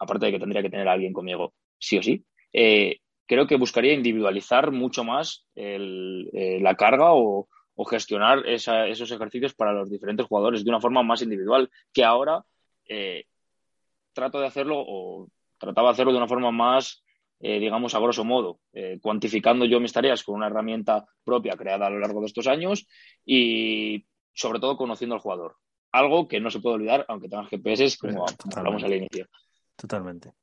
[0.00, 3.56] Aparte de que tendría que tener a alguien conmigo sí o sí, eh, creo que
[3.56, 9.72] buscaría individualizar mucho más el, eh, la carga o, o gestionar esa, esos ejercicios para
[9.72, 12.42] los diferentes jugadores de una forma más individual, que ahora
[12.88, 13.24] eh,
[14.12, 15.28] trato de hacerlo o
[15.58, 17.04] trataba de hacerlo de una forma más,
[17.38, 18.60] digamos, a grosso modo,
[19.00, 22.86] cuantificando yo mis tareas con una herramienta propia creada a lo largo de estos años
[23.24, 25.56] y sobre todo conociendo al jugador.
[25.92, 28.26] Algo que no se puede olvidar, aunque tengas GPS, como,
[28.56, 29.26] hablamos al inicio.
[29.80, 30.34] Totalmente.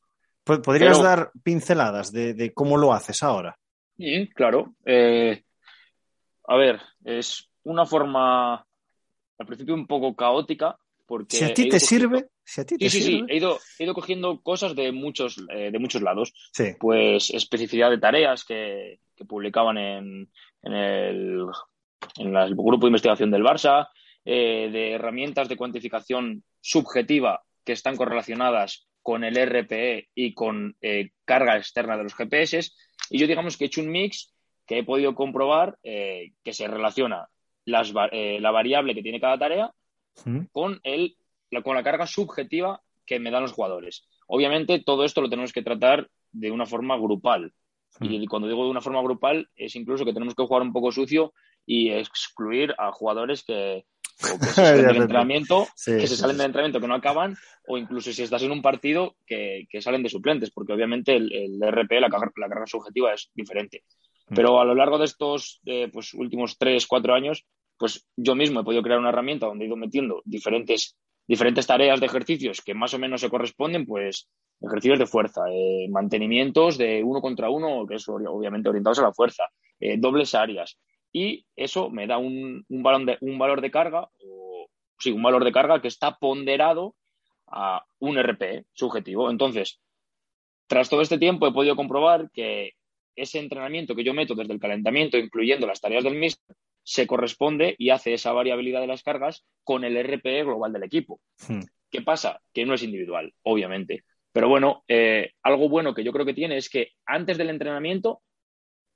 [0.44, 3.58] ¿Podrías dar pinceladas de, cómo lo haces ahora?
[3.98, 4.74] Sí, claro.
[4.84, 5.44] Eh,
[6.48, 10.78] a ver, es una forma al principio un poco caótica.
[11.06, 14.76] Porque si a ti te sirve, sí, sí, sí, he ido, he ido cogiendo cosas
[14.76, 16.34] de muchos, eh, de muchos lados.
[16.80, 20.30] Pues especificidad de tareas que, publicaban en,
[20.64, 21.46] en, el,
[22.18, 23.88] en el grupo de investigación del Barça,
[24.26, 31.12] eh, de herramientas de cuantificación subjetiva que están correlacionadas con el RPE y con eh,
[31.24, 32.60] carga externa de los GPS.
[33.10, 34.34] Y yo digamos que he hecho un mix
[34.66, 37.30] que he podido comprobar que se relaciona
[38.12, 39.72] eh, la variable que tiene cada tarea
[40.52, 41.16] con, el,
[41.52, 44.06] la, con la carga subjetiva que me dan los jugadores.
[44.28, 47.54] Obviamente, todo esto lo tenemos que tratar de una forma grupal.
[48.02, 50.92] Y cuando digo de una forma grupal, es incluso que tenemos que jugar un poco
[50.92, 51.34] sucio
[51.66, 53.86] y excluir a jugadores que,
[54.40, 57.38] que se salen del entrenamiento, que se salen del entrenamiento, que no acaban,
[57.68, 61.72] o incluso si estás en un partido que, salen de suplentes, porque obviamente el, el
[61.72, 63.84] RP, la, la, carga subjetiva es diferente.
[64.30, 67.46] Pero a lo largo de estos eh, pues, últimos tres, cuatro años,
[67.78, 70.98] pues yo mismo he podido crear una herramienta donde he ido metiendo diferentes,
[71.28, 74.28] diferentes tareas de ejercicios que más o menos se corresponden, pues
[74.60, 79.14] ejercicios de fuerza, eh, mantenimientos de uno contra uno, que es obviamente orientados a la
[79.14, 79.44] fuerza,
[79.80, 80.78] eh, dobles áreas.
[81.18, 85.44] Y eso me da un, un, de, un valor de carga, o sí, un valor
[85.44, 86.94] de carga que está ponderado
[87.48, 89.32] a un RP subjetivo.
[89.32, 89.80] Entonces,
[90.68, 92.74] tras todo este tiempo he podido comprobar que
[93.16, 96.40] ese entrenamiento que yo meto desde el calentamiento, incluyendo las tareas del MIST,
[96.84, 101.20] se corresponde y hace esa variabilidad de las cargas con el RPE global del equipo.
[101.48, 101.62] Hmm.
[101.90, 102.42] ¿Qué pasa?
[102.54, 104.04] Que no es individual, obviamente.
[104.32, 108.22] Pero bueno, eh, algo bueno que yo creo que tiene es que antes del entrenamiento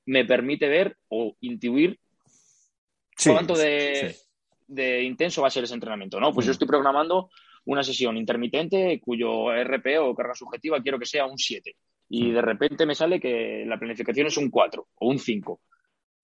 [0.06, 2.00] me permite ver o intuir
[3.26, 6.32] cuánto de, intenso va a ser ese entrenamiento, ¿no?
[6.32, 6.54] Pues yo hmm.
[6.54, 7.30] estoy programando
[7.66, 11.76] una sesión intermitente cuyo RPE o carga subjetiva quiero que sea un 7
[12.10, 12.34] y hmm.
[12.34, 15.62] de repente me sale que la planificación es un 4 o un 5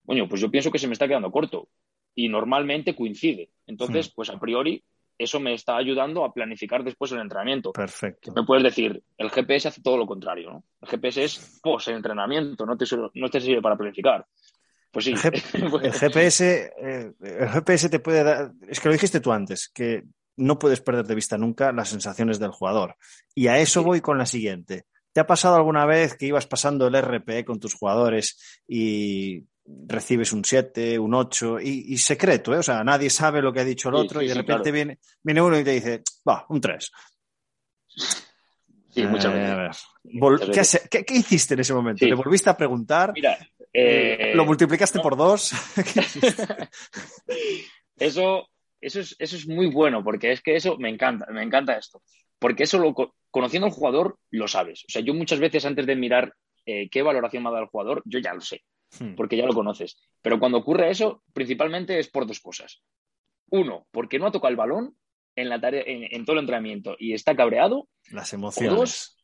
[0.08, 1.68] coño, pues yo pienso que se me está quedando corto
[2.14, 3.50] y normalmente coincide.
[3.66, 4.12] Entonces, hmm.
[4.14, 4.82] pues a priori,
[5.18, 7.72] eso me está ayudando a planificar después el entrenamiento.
[7.72, 8.32] Perfecto.
[8.32, 10.64] Me puedes decir, el GPS hace todo lo contrario, ¿no?
[10.80, 14.24] El GPS es post-entrenamiento, no te, no te sirve para planificar.
[14.98, 15.12] Pues sí.
[15.12, 20.02] El, GPS, eh, el GPS te puede dar, es que lo dijiste tú antes, que
[20.36, 22.96] no puedes perder de vista nunca las sensaciones del jugador.
[23.32, 24.86] Y a eso voy con la siguiente.
[25.12, 29.44] ¿Te ha pasado alguna vez que ibas pasando el RPE con tus jugadores y
[29.86, 32.58] recibes un 7, un 8 y, secreto, ¿eh?
[32.58, 35.42] o sea, nadie sabe lo que ha dicho el otro y de repente viene, viene
[35.42, 36.90] uno y te dice, va, un 3.
[38.90, 40.88] Sí, muchas veces.
[40.90, 42.04] ¿Qué, ¿qué, hiciste en ese momento?
[42.04, 43.12] ¿Le volviste a preguntar?
[43.14, 43.38] Mira,
[43.78, 45.52] eh, ¿Lo multiplicaste por dos?
[47.98, 48.48] eso,
[48.80, 52.02] eso, es, eso es muy bueno, porque es que eso me encanta, me encanta esto.
[52.38, 52.94] Porque eso, lo,
[53.30, 54.84] conociendo al jugador, lo sabes.
[54.84, 56.34] O sea, yo muchas veces antes de mirar
[56.66, 58.62] eh, qué valoración me ha dado el jugador, yo ya lo sé.
[58.98, 59.14] Hmm.
[59.14, 59.98] porque ya lo conoces.
[60.22, 62.82] Pero cuando ocurre eso, principalmente es por dos cosas.
[63.50, 64.96] Uno, porque no ha tocado el balón
[65.36, 67.88] en, la tarea, en, todo el entrenamiento y está cabreado.
[68.10, 68.72] Las emociones.
[68.72, 69.17] O dos,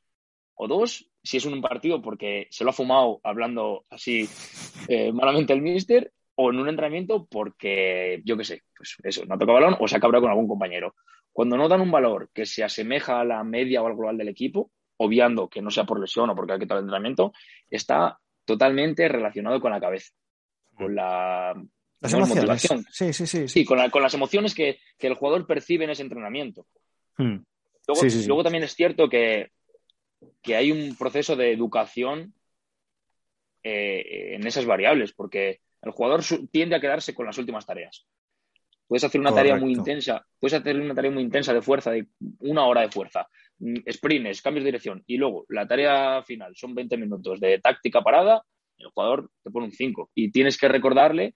[1.23, 4.29] si es un partido porque se lo ha fumado hablando así
[4.89, 9.35] eh, malamente el míster, o en un entrenamiento porque, yo qué sé, pues eso, no
[9.35, 10.95] ha tocado balón o se ha cabreado con algún compañero.
[11.33, 14.29] Cuando no dan un valor que se asemeja a la media o al global del
[14.29, 17.33] equipo, obviando que no sea por lesión o porque ha quitado el entrenamiento,
[17.71, 20.13] está totalmente relacionado con la cabeza,
[20.77, 21.55] con la
[22.13, 22.85] Motivación.
[22.91, 23.49] Sí, sí, sí.
[23.49, 26.67] Sí, con, las emociones que, el jugador percibe en ese entrenamiento.
[27.17, 27.39] Hmm.
[28.27, 29.51] Luego, también es cierto que,
[30.47, 32.35] hay un proceso de educación
[33.62, 38.07] eh, en esas variables, porque el jugador tiende a quedarse con las últimas tareas.
[38.87, 42.07] Puedes hacer una tarea muy intensa, puedes hacer una tarea muy intensa de fuerza, de
[42.41, 43.27] una hora de fuerza,
[43.59, 48.03] mm, sprints, cambios de dirección, y luego la tarea final son 20 minutos de táctica
[48.03, 48.45] parada,
[48.77, 50.11] el jugador te pone un 5.
[50.14, 51.35] Y tienes que recordarle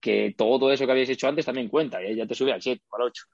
[0.00, 2.82] que todo eso que habías hecho antes también cuenta, y ya te sube al 7
[2.88, 3.24] o al 8.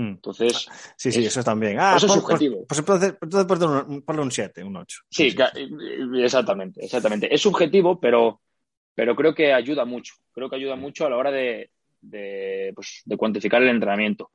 [0.00, 0.12] Hmm.
[0.12, 0.66] Entonces.
[0.96, 1.78] Sí, sí, eso también.
[1.78, 2.64] Ah, eso es subjetivo.
[2.66, 3.14] Pues, entonces,
[4.06, 5.00] ponle un 7, un 8.
[5.10, 5.36] Sí,
[6.22, 7.32] exactamente, exactamente.
[7.32, 8.40] Es subjetivo, pero,
[8.94, 10.14] pero creo que ayuda mucho.
[10.32, 11.70] Creo que ayuda mucho a la hora de,
[12.74, 14.30] pues, de, cuantificar el entrenamiento.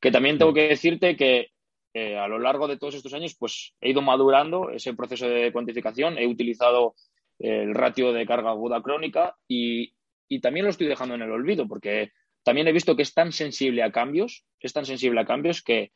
[0.00, 1.50] Que también tengo que decirte que
[1.92, 5.52] eh, a lo largo de todos estos años, pues he ido madurando ese proceso de
[5.52, 6.94] cuantificación, he utilizado
[7.38, 9.92] el ratio de carga aguda crónica y,
[10.40, 12.10] también lo estoy dejando en el olvido porque
[12.44, 15.92] también he visto que es tan sensible a cambios, es tan sensible a cambios que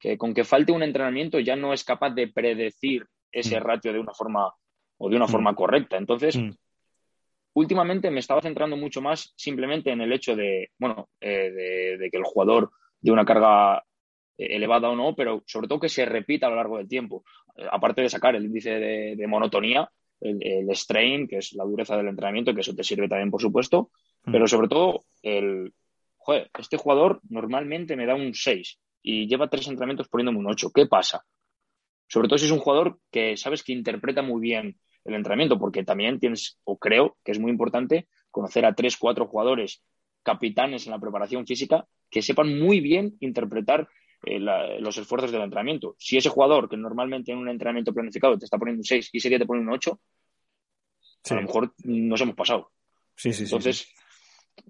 [0.00, 3.62] que con que falte un entrenamiento ya no es capaz de predecir ese mm.
[3.62, 4.52] ratio de una forma
[4.96, 5.28] o de una mm.
[5.28, 5.98] forma correcta.
[5.98, 6.50] Entonces, mm.
[7.54, 12.16] últimamente me estaba centrando mucho más simplemente en el hecho de, bueno, eh, de, que
[12.16, 12.70] el jugador
[13.00, 13.84] de una carga
[14.38, 17.22] eh, elevada o no, pero sobre todo que se repita a lo largo del tiempo.
[17.56, 19.90] Eh, aparte de sacar el índice de, monotonía,
[20.22, 23.90] el, strain, que es la dureza del entrenamiento, que eso te sirve también, por supuesto,
[24.22, 25.72] pero sobre todo el,
[26.30, 30.70] joder, este jugador normalmente me da un 6 y lleva tres entrenamientos poniéndome un 8.
[30.72, 31.24] ¿Qué pasa?
[32.06, 35.82] Sobre todo si es un jugador que sabes que interpreta muy bien el entrenamiento, porque
[35.82, 39.82] también tienes, o creo que es muy importante, conocer a tres, cuatro jugadores
[40.22, 43.88] capitanes en la preparación física que sepan muy bien interpretar
[44.22, 45.96] eh, los esfuerzos del entrenamiento.
[45.98, 49.18] Si ese jugador que normalmente en un entrenamiento planificado te está poniendo un 6 y
[49.18, 50.00] ese día te pone un 8,
[51.30, 52.70] a lo mejor nos hemos pasado.
[53.16, 53.92] Sí, sí, Entonces,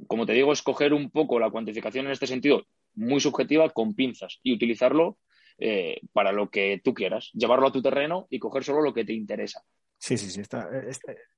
[0.07, 4.41] como te digo, escoger un poco la cuantificación en este sentido muy subjetiva con pinzas
[4.43, 5.19] y utilizarlo
[5.59, 9.05] eh, para lo que tú quieras, llevarlo a tu terreno y coger solo lo que
[9.05, 9.63] te interesa.
[9.99, 10.41] Sí, sí, sí.
[10.41, 10.91] Está, eh,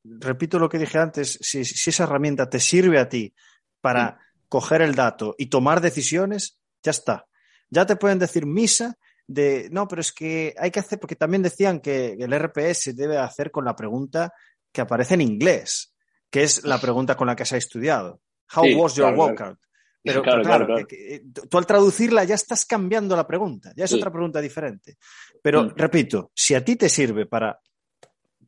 [0.05, 3.35] repito lo que dije antes, si, esa herramienta te sirve a ti
[3.81, 7.27] para coger el dato y tomar decisiones, ya está.
[7.69, 11.43] Ya te pueden decir misa de, no, pero es que hay que hacer, porque también
[11.43, 14.33] decían que el RPS debe hacer con la pregunta
[14.71, 15.95] que aparece en inglés,
[16.31, 18.21] que es la pregunta con la que se ha estudiado.
[18.55, 19.59] How was your workout?
[20.05, 24.41] Pero claro, eh, tú al traducirla ya estás cambiando la pregunta, ya es otra pregunta
[24.41, 24.97] diferente.
[25.41, 25.73] Pero mm.
[25.77, 27.61] repito, si a ti te sirve para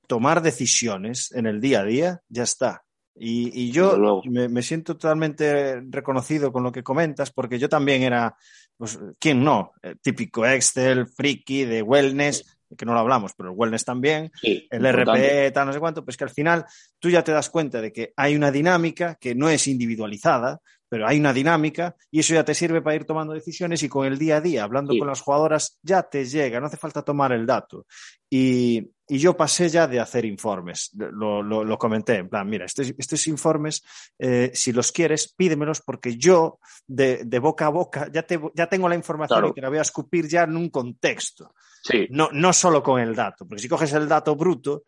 [0.09, 2.85] tomar decisiones en el día a día, ya está.
[3.17, 8.37] Y, yo me, siento totalmente reconocido con lo que comentas, porque yo también era,
[8.77, 9.71] pues, ¿quién no?
[9.81, 14.87] El típico Excel, friki de wellness, que no lo hablamos, pero el wellness también, el
[14.87, 16.65] RP, tal, no sé cuánto, pues que al final
[16.99, 21.09] tú ya te das cuenta de que hay una dinámica que no es individualizada, pero
[21.09, 24.19] hay una dinámica y eso ya te sirve para ir tomando decisiones y con el
[24.19, 27.47] día a día, hablando con las jugadoras, ya te llega, no hace falta tomar el
[27.47, 27.87] dato.
[28.31, 33.83] Y, yo pasé ya de hacer informes, lo, comenté, en plan, mira, estos, estos informes,
[34.19, 38.89] eh, si los quieres, pídemelos porque yo, de, boca a boca, ya, te, ya tengo
[38.89, 41.55] la información y te la voy a escupir ya en un contexto.
[41.83, 42.07] Sí.
[42.11, 44.85] No, no solo con el dato, porque si coges el dato bruto,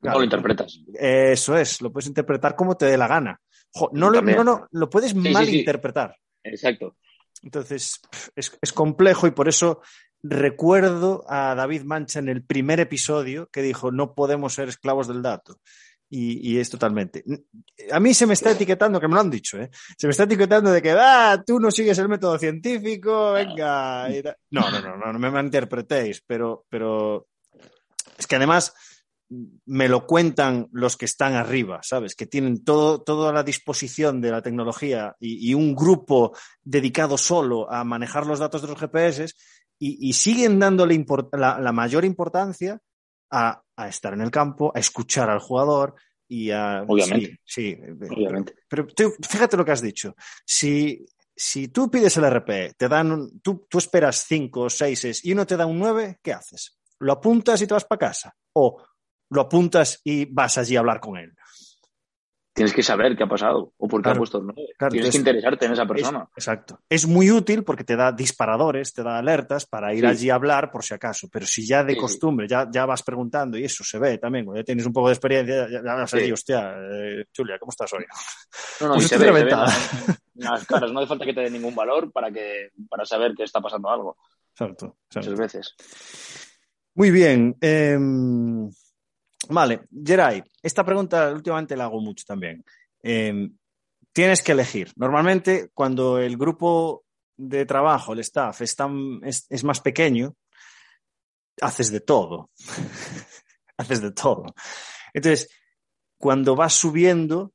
[0.00, 0.80] no lo interpretas.
[0.94, 3.40] Eso es, lo puedes interpretar como te dé la gana
[3.92, 6.16] no, lo, no, lo puedes malinterpretar.
[6.42, 6.96] Exacto.
[7.42, 8.00] Entonces,
[8.34, 9.82] es, complejo y por eso
[10.24, 15.22] recuerdo a David Mancha en el primer episodio que dijo, no podemos ser esclavos del
[15.22, 15.60] dato.
[16.16, 17.24] Y, es totalmente.
[17.90, 19.68] A mí se me está etiquetando, que me lo han dicho, ¿eh?
[19.98, 24.08] se me está etiquetando de que, ah, tú no sigues el método científico, venga.
[24.50, 27.26] No, no, no, no, no me malinterpretéis, pero, pero
[28.16, 28.74] es que además
[29.66, 32.14] me lo cuentan los que están arriba, ¿sabes?
[32.14, 37.84] Que tienen todo, toda la disposición de la tecnología y, un grupo dedicado solo a
[37.84, 39.34] manejar los datos de los GPS
[39.78, 42.80] y, siguen dándole la, mayor importancia
[43.30, 45.94] a, estar en el campo, a escuchar al jugador
[46.28, 46.84] y a...
[46.86, 47.40] Obviamente.
[47.44, 47.76] Sí,
[48.10, 48.54] Obviamente.
[48.68, 48.86] Pero,
[49.28, 50.14] fíjate lo que has dicho.
[50.46, 51.04] Si,
[51.36, 55.46] si tú pides el RP, te dan tú, tú esperas cinco o seis y uno
[55.46, 56.78] te da un 9, ¿qué haces?
[57.00, 58.34] ¿Lo apuntas y te vas para casa?
[58.54, 58.82] ¿O
[59.30, 61.34] lo apuntas y vas allí a hablar con él.
[62.54, 64.54] Tienes que saber qué ha pasado o por qué ha puesto el
[64.88, 66.28] Tienes que interesarte en esa persona.
[66.36, 66.78] exacto.
[66.88, 70.70] Es muy útil porque te da disparadores, te da alertas para ir allí a hablar
[70.70, 71.28] por si acaso.
[71.32, 74.60] Pero si ya de costumbre ya, ya vas preguntando y eso se ve también, cuando
[74.60, 78.04] ya tienes un poco de experiencia, ya, vas allí, hostia, eh, Julia, ¿cómo estás hoy?
[78.80, 79.50] No, no, pues se, ve,
[80.34, 83.42] las caras, no hace falta que te dé ningún valor para, que, para saber que
[83.42, 84.16] está pasando algo.
[84.52, 84.96] Exacto.
[85.12, 85.74] Muchas veces.
[86.94, 87.56] Muy bien.
[87.60, 88.70] Em,
[89.48, 92.64] Vale, Geray, esta pregunta últimamente la hago mucho también.
[93.02, 93.56] Em,
[94.12, 94.92] tienes que elegir.
[94.96, 97.04] Normalmente, cuando el grupo
[97.36, 98.76] de trabajo, el staff, es,
[99.48, 100.34] es, más pequeño,
[101.60, 102.50] haces de todo.
[103.76, 104.54] haces de todo.
[105.12, 105.48] Entonces,
[106.18, 107.52] cuando vas subiendo,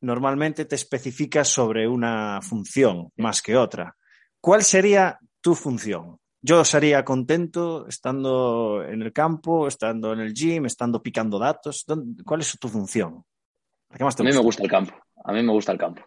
[0.00, 3.96] normalmente te especificas sobre una función más que otra.
[4.40, 6.18] ¿Cuál sería tu función?
[6.44, 11.86] Yo sería contento estando en el campo, estando en el gym, estando picando datos.
[12.24, 13.24] ¿Cuál es tu función?
[13.88, 14.94] a mí me gusta el campo.
[15.24, 16.02] A mí me gusta el campo.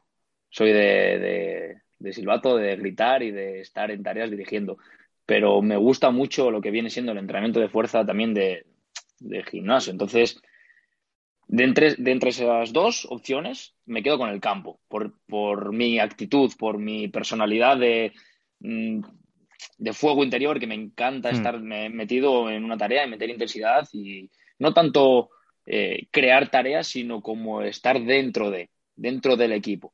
[0.49, 1.81] Soy de,
[2.11, 4.77] silbato, de gritar y de estar en tareas dirigiendo.
[5.25, 8.65] Pero me gusta mucho lo que viene siendo el entrenamiento de fuerza también de,
[9.49, 9.91] gimnasio.
[9.91, 10.41] Entonces,
[11.47, 14.81] de entre, de entre, esas dos opciones, me quedo con el campo.
[14.89, 18.11] Por, por mi actitud, por mi personalidad de
[18.59, 19.01] mm,
[19.77, 21.35] de fuego interior que me encanta hmm.
[21.35, 24.29] estar metido en una tarea y meter intensidad y
[24.59, 25.29] no tanto
[25.65, 29.93] eh, crear tareas, sino como estar dentro de, dentro del equipo.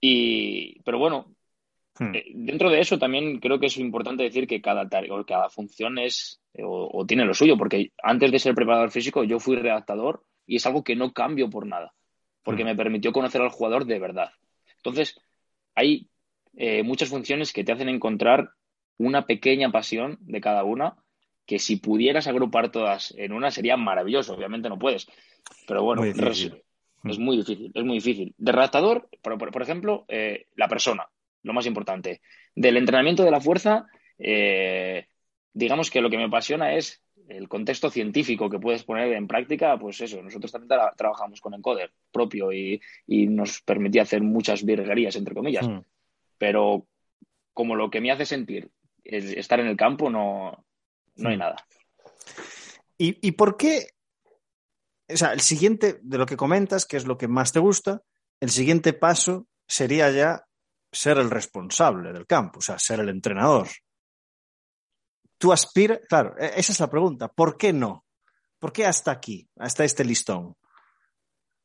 [0.00, 1.36] Y, pero bueno,
[1.98, 2.14] Hmm.
[2.14, 6.40] Eh, dentro de eso también creo que es importante decir que cada, cada función es
[6.62, 10.66] o, tiene lo suyo, porque antes de ser preparador físico yo fui redactador y es
[10.66, 11.92] algo que no cambio por nada,
[12.42, 12.66] porque hmm.
[12.66, 14.30] me permitió conocer al jugador de verdad.
[14.76, 15.18] Entonces,
[15.74, 16.08] hay
[16.56, 18.50] eh, muchas funciones que te hacen encontrar
[18.98, 20.96] una pequeña pasión de cada una,
[21.46, 25.06] que si pudieras agrupar todas en una sería maravilloso, obviamente no puedes,
[25.66, 26.16] pero bueno, es
[27.18, 28.34] muy difícil, es muy difícil.
[28.36, 31.08] De redactador, por, ejemplo, eh, la persona,
[31.42, 32.20] lo más importante.
[32.54, 33.86] Del entrenamiento de la fuerza,
[34.18, 35.06] eh,
[35.52, 39.78] digamos que lo que me apasiona es el contexto científico que puedes poner en práctica,
[39.78, 45.34] pues eso, nosotros también trabajamos con encoder propio y, nos permitía hacer muchas virguerías, entre
[45.34, 45.66] comillas.
[45.66, 45.80] Hmm.
[46.38, 46.86] Pero
[47.52, 48.70] como lo que me hace sentir
[49.10, 50.64] estar en el campo, no,
[51.16, 51.38] no hay hmm.
[51.38, 51.56] nada.
[52.98, 53.88] ¿Y, ¿Y por qué?
[55.08, 58.02] O sea, el siguiente, de lo que comentas, que es lo que más te gusta,
[58.40, 60.44] el siguiente paso sería ya
[60.90, 63.68] ser el responsable del campo, o sea, ser el entrenador
[65.38, 68.04] tú aspiras, claro, e-, esa es la pregunta, ¿por qué no?
[68.58, 70.54] ¿Por qué hasta aquí, hasta este listón?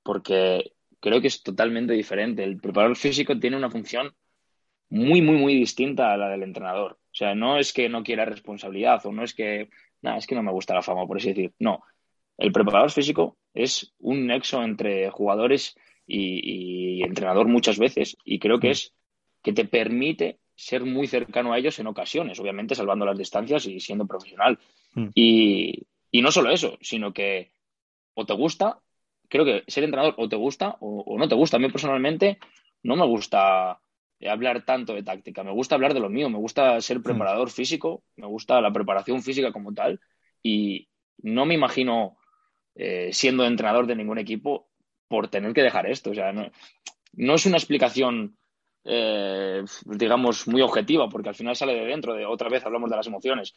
[0.04, 2.44] Porque creo que es totalmente diferente.
[2.44, 4.14] El preparador físico tiene una función
[4.90, 7.00] muy, muy, muy distinta a la del entrenador.
[7.22, 9.70] O sea, no es que no quiera responsabilidad o no es que,
[10.02, 11.54] nada, es que no me gusta la fama, por así decir.
[11.60, 11.84] No,
[12.40, 15.76] el preparador físico es un nexo entre jugadores
[16.08, 18.72] y, y entrenador muchas veces y creo que mm.
[18.72, 18.96] es
[19.44, 23.80] que te permite ser muy cercano a ellos en ocasiones, obviamente salvando las distancias y
[23.80, 24.58] siendo profesional.
[24.96, 25.10] Mm.
[25.14, 27.52] Y, no solo eso, sino que
[28.16, 28.80] o te gusta,
[29.30, 31.58] creo que ser entrenador o te gusta o, no te gusta.
[31.58, 32.40] A mí personalmente
[32.82, 33.80] no me gusta
[34.30, 37.04] hablar tanto de táctica, me gusta hablar de lo mío, me gusta ser mm.
[37.04, 40.00] preparador físico, me gusta la preparación física como tal
[40.44, 40.88] y
[41.24, 42.18] no me imagino
[42.76, 44.70] eh, siendo entrenador de ningún equipo
[45.08, 46.12] por tener que dejar esto.
[46.12, 48.38] O sea, no es una explicación
[48.84, 52.96] eh, digamos, muy objetiva, porque al final sale de dentro, de otra vez hablamos de
[52.96, 53.54] las emociones.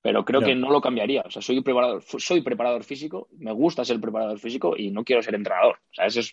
[0.00, 1.22] Pero creo que no lo cambiaría.
[1.24, 5.22] O sea, soy preparador, soy preparador físico, me gusta ser preparador físico y no quiero
[5.22, 5.78] ser entrenador.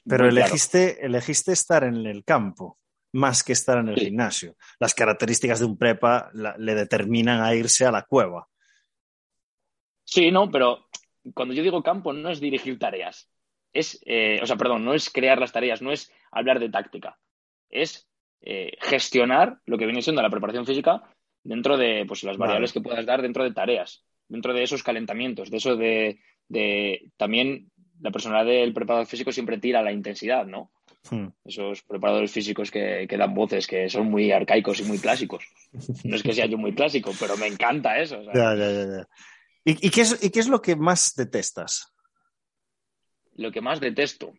[0.07, 2.79] Pero elegiste, elegiste estar en el campo
[3.13, 4.55] más que estar en el gimnasio.
[4.79, 8.47] Las características de un prepa le determinan a irse a la cueva.
[10.03, 10.87] Sí, no, pero
[11.33, 13.29] cuando yo digo campo no es dirigir tareas.
[13.71, 17.19] Es, eh, o sea, perdón, no es crear las tareas, no es hablar de táctica.
[17.69, 18.09] Es
[18.41, 21.03] eh, gestionar lo que viene siendo la preparación física
[21.43, 25.49] dentro de pues, las variables que puedas dar dentro de tareas, dentro de esos calentamientos,
[25.49, 26.19] de eso de,
[27.17, 30.71] también la personalidad del preparador físico siempre tira la intensidad, ¿no?
[31.09, 31.27] Hmm.
[31.45, 35.43] Esos preparadores físicos que, dan voces que son muy arcaicos y muy clásicos.
[36.03, 38.21] No es que sea yo muy clásico, pero me encanta eso.
[39.63, 41.93] ¿Y, qué es, ¿Y qué es lo que más detestas?
[43.35, 44.33] Lo que más detesto.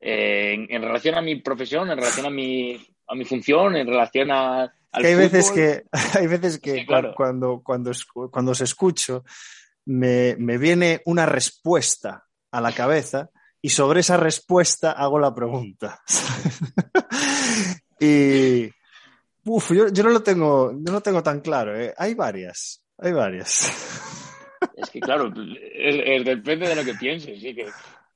[0.00, 2.76] Eh, en, relación a mi profesión, en relación a mi,
[3.08, 4.72] a mi función, en relación a...
[4.92, 5.82] Al hay, veces que,
[6.18, 8.00] hay veces que cuando, cuando,
[8.30, 9.24] cuando os escucho
[9.86, 13.30] me, me viene una respuesta a la cabeza
[13.60, 16.00] y sobre esa respuesta hago la pregunta.
[18.00, 18.70] y
[19.44, 21.78] uf, yo, yo, no lo tengo, no tengo tan claro.
[21.78, 21.94] ¿eh?
[21.96, 23.70] Hay varias, hay varias.
[24.76, 25.32] Es que claro,
[25.74, 27.66] es, depende de lo que pienses, sí que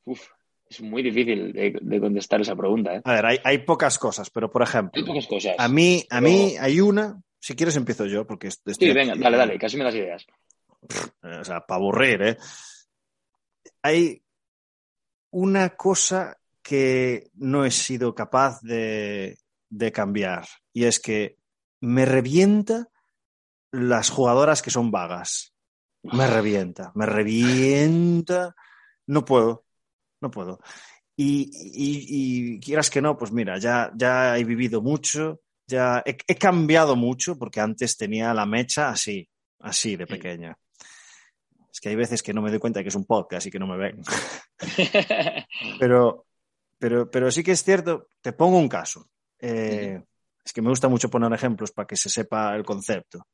[0.04, 0.20] uf,
[0.68, 2.96] es muy difícil de, contestar esa pregunta.
[2.96, 3.02] ¿eh?
[3.04, 6.56] A ver, hay, pocas cosas, pero por ejemplo, hay pocas cosas, a mí, a mí
[6.58, 9.94] hay una, si quieres empiezo yo, porque estoy Sí, venga, dale, dale, casi me das
[9.94, 10.26] ideas.
[11.22, 12.36] O sea, para aburrir, ¿eh?
[13.82, 14.22] Hay
[15.32, 21.36] una cosa que no he sido capaz de, de cambiar y es que
[21.80, 22.88] me revienta
[23.72, 25.52] las jugadoras que son vagas.
[26.04, 28.54] Me revienta, me revienta.
[29.06, 29.64] No puedo
[30.22, 30.60] no puedo.
[31.14, 37.38] Y, quieras que no, pues mira, ya, ya he vivido mucho, ya he, cambiado mucho
[37.38, 39.28] porque antes tenía la mecha así,
[39.60, 40.56] así de pequeña.
[41.72, 43.50] Es que hay veces que no me doy cuenta de que es un podcast y
[43.50, 44.02] que no me ven.
[45.80, 46.26] pero,
[46.78, 49.08] pero, pero sí que es cierto, te pongo un caso.
[49.38, 50.02] Eh,
[50.44, 53.26] es que me gusta mucho poner ejemplos para que se sepa el concepto.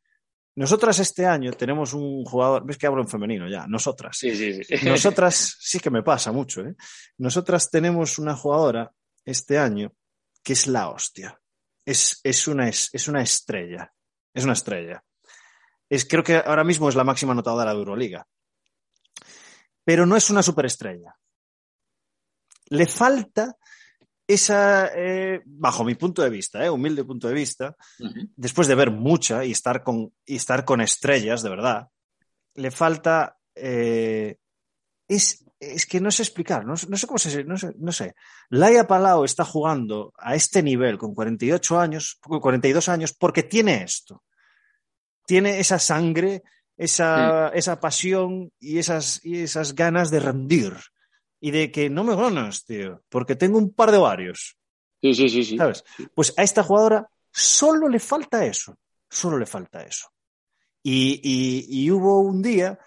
[0.58, 4.16] Nosotras este año tenemos un jugador, ves que hablo en femenino ya, nosotras.
[4.18, 4.74] Sí, sí, sí.
[4.84, 6.74] Nosotras, sí que me pasa mucho, ¿eh?
[7.18, 8.90] Nosotras tenemos una jugadora
[9.24, 9.92] este año
[10.42, 11.38] que es la hostia.
[11.84, 13.92] Es, es, una, es, una estrella.
[14.34, 15.02] Es una estrella.
[15.88, 18.26] Es, creo que ahora mismo es la máxima anotadora de Euroliga.
[19.84, 21.14] Pero no es una superestrella.
[22.70, 23.56] Le falta
[24.26, 27.74] esa, eh, bajo mi punto de vista, eh, humilde punto de vista,
[28.36, 31.88] después de ver mucha y estar con, y estar con estrellas, de verdad,
[32.54, 33.36] le falta.
[33.54, 34.36] Eh,
[35.08, 38.14] es es que no sé explicar, no, no sé cómo se, no sé, no sé.
[38.50, 44.22] Laia Palau está jugando a este nivel con 48 años, 42 años, porque tiene esto.
[45.28, 46.42] Tiene esa sangre,
[46.78, 47.58] esa, sí.
[47.58, 50.72] esa pasión y esas, y esas ganas de rendir.
[51.38, 54.56] Y de que no me ganas, tío, porque tengo un par de varios.
[55.02, 55.58] Sí, sí, sí, sí.
[55.58, 55.84] ¿Sabes?
[56.14, 58.74] Pues a esta jugadora solo le falta eso.
[59.10, 60.08] Solo le falta eso.
[60.82, 62.78] Y, y, y hubo un día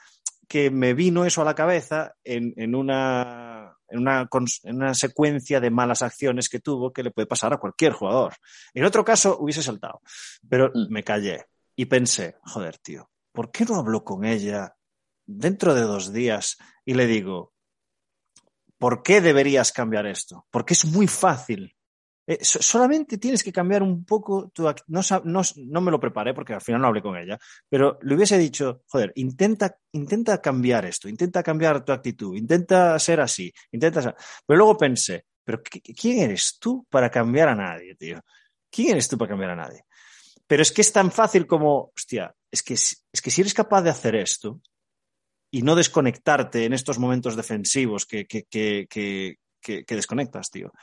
[0.47, 4.27] que me vino eso a la cabeza en, en, una, en, una,
[4.63, 8.33] en, una, secuencia de malas acciones que tuvo que le puede pasar a cualquier jugador.
[8.73, 10.01] En otro caso hubiese saltado,
[10.49, 10.91] pero mm.
[10.91, 11.45] me callé
[11.81, 14.75] y pensé, joder, tío, ¿por qué no hablo con ella
[15.25, 17.53] dentro de dos días y le digo,
[18.77, 20.45] ¿por qué deberías cambiar esto?
[20.51, 21.75] Porque es muy fácil.
[22.27, 26.61] Eh, solamente tienes que cambiar un poco tu no, no, me lo preparé porque al
[26.61, 31.41] final no hablé con ella, pero le hubiese dicho, joder, intenta, intenta cambiar esto, intenta
[31.41, 34.15] cambiar tu actitud, intenta ser así, intenta ser...
[34.45, 38.21] Pero luego pensé, pero ¿quién eres tú para cambiar a nadie, tío?
[38.69, 39.83] ¿Quién eres tú para cambiar a nadie?
[40.51, 43.83] Pero es que es tan fácil como, hostia, es que, es que si eres capaz
[43.83, 44.59] de hacer esto
[45.49, 50.73] y no desconectarte en estos momentos defensivos que, que, que, que desconectas, tío.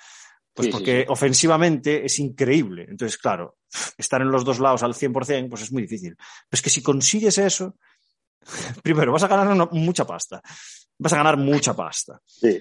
[0.54, 1.06] Pues sí, porque sí, sí.
[1.10, 2.86] ofensivamente es increíble.
[2.88, 3.58] Entonces, claro,
[3.98, 6.16] estar en los dos lados al 100%, pues es muy difícil.
[6.16, 7.76] Pero es que si consigues eso,
[8.82, 10.40] primero, vas a ganar una, mucha pasta.
[10.96, 12.22] Vas a ganar mucha pasta.
[12.24, 12.58] Sí.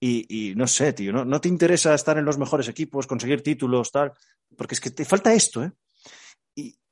[0.00, 1.24] Y, y, no sé, tío, ¿no?
[1.24, 4.12] no te interesa estar en los mejores equipos, conseguir títulos, tal,
[4.56, 5.70] porque es que te falta esto, ¿eh?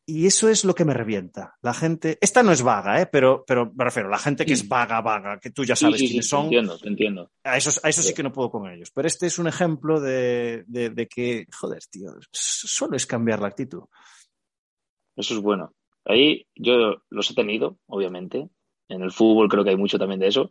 [0.07, 1.57] Y, eso es lo que me revienta.
[1.63, 3.07] La gente, esta no es vaga, ¿eh?
[3.07, 6.07] pero, pero me refiero, la gente que es vaga, vaga, que tú ya sabes sí,
[6.07, 6.45] sí, quiénes sí, son.
[6.45, 7.31] Entiendo, entiendo.
[7.43, 8.15] A eso, a eso sí.
[8.15, 8.91] que no puedo con ellos.
[8.95, 13.49] Pero este es un ejemplo de, de, de, que, joder, tío, solo es cambiar la
[13.49, 13.83] actitud.
[15.17, 15.73] Eso es bueno.
[16.05, 18.49] Ahí yo los he tenido, obviamente.
[18.89, 20.51] En el fútbol creo que hay mucho también de eso.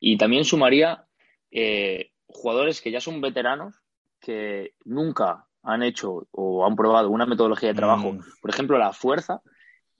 [0.00, 1.06] Y también sumaría
[1.50, 3.74] eh, jugadores que ya son veteranos,
[4.20, 8.20] que nunca han hecho o han probado una metodología de trabajo, mm.
[8.40, 9.42] por ejemplo, la fuerza,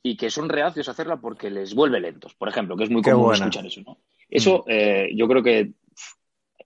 [0.02, 3.00] y que son reacios a hacerla porque les vuelve lentos, por ejemplo, que es muy
[3.02, 3.46] Qué común buena.
[3.46, 3.98] escuchar eso, ¿no?
[4.28, 4.70] Eso mm.
[4.70, 5.72] eh, yo creo que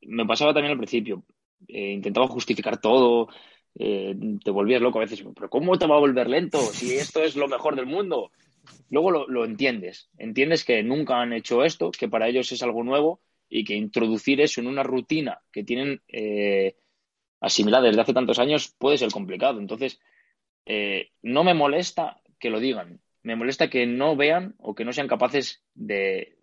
[0.02, 1.22] me pasaba también al principio.
[1.68, 3.28] Eh, intentaba justificar todo,
[3.76, 7.22] eh, te volvías loco a veces, pero ¿cómo te va a volver lento si esto
[7.22, 8.32] es lo mejor del mundo?
[8.90, 12.82] Luego lo, lo entiendes, entiendes que nunca han hecho esto, que para ellos es algo
[12.82, 16.02] nuevo y que introducir eso en una rutina que tienen
[17.40, 19.60] asimilada desde hace tantos años puede ser complicado.
[19.60, 20.00] Entonces,
[20.66, 24.92] eh, no me molesta que lo digan, me molesta que no vean o que no
[24.92, 26.38] sean capaces de,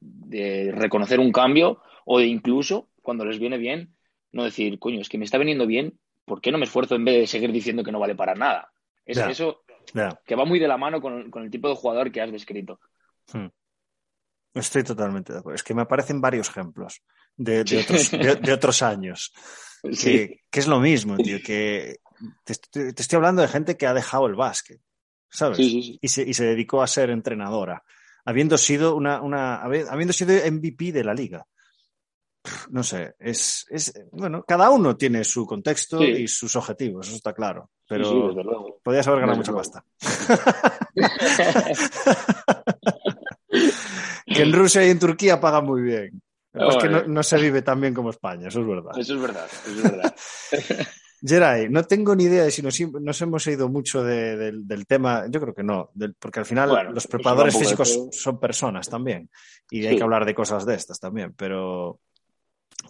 [0.00, 3.94] de reconocer un cambio o de incluso, cuando les viene bien,
[4.32, 7.04] no decir, coño, es que me está viniendo bien, ¿por qué no me esfuerzo en
[7.04, 8.70] vez de seguir diciendo que no vale para nada?
[9.04, 9.62] Es eso
[10.24, 12.80] que va muy de la mano con, con el tipo de jugador que has descrito.
[13.32, 13.46] Hmm.
[14.52, 15.54] Estoy totalmente de acuerdo.
[15.54, 17.02] Es que me aparecen varios ejemplos
[17.36, 19.32] de, otros, de, de otros años.
[19.92, 20.02] Sí.
[20.02, 21.98] Que, que es lo mismo, tío, que
[22.44, 24.80] te, estoy- te estoy hablando de gente que ha dejado el básquet,
[25.30, 25.58] ¿sabes?
[25.58, 25.98] Sí, sí, sí.
[26.02, 27.84] Y, se, y se dedicó a ser entrenadora,
[28.24, 31.46] habiendo sido una, una habi- habiendo sido MVP de la liga.
[32.70, 37.32] No sé, es, es bueno, cada uno tiene su contexto y sus objetivos, eso está
[37.32, 37.70] claro.
[37.86, 38.34] Pero
[38.82, 39.84] podías haber ganado Desde mucha luego.
[39.84, 39.84] pasta.
[44.26, 46.22] que en Rusia y en Turquía pagan muy bien.
[46.56, 48.92] Pero es que no, se vive tan bien como España, eso es verdad.
[48.98, 50.14] Eso es verdad, eso es verdad.
[51.22, 54.86] Geray, no tengo ni idea de si nos, nos hemos ido mucho de- del- del
[54.86, 55.24] tema.
[55.28, 59.28] Yo creo que no, porque al final Bueno, los preparadores físicos son personas también.
[59.70, 61.32] Y hay que hablar de cosas de estas también.
[61.36, 62.00] Pero,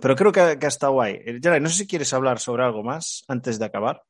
[0.01, 1.21] pero creo que, que ha estado guay.
[1.25, 4.03] Eh, Geray, no sé si quieres hablar sobre algo más antes de acabar.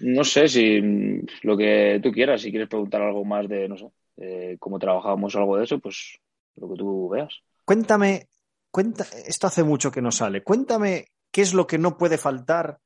[0.00, 3.76] No sé si mm, lo que tú quieras, si quieres preguntar algo más de, no
[3.76, 6.18] sé, cómo trabajábamos o algo de eso, pues
[6.56, 7.34] lo que tú veas.
[7.64, 8.26] Cuéntame,
[8.70, 10.42] cuenta, esto hace mucho que no sale.
[10.42, 12.78] Cuéntame qué es lo que no puede faltar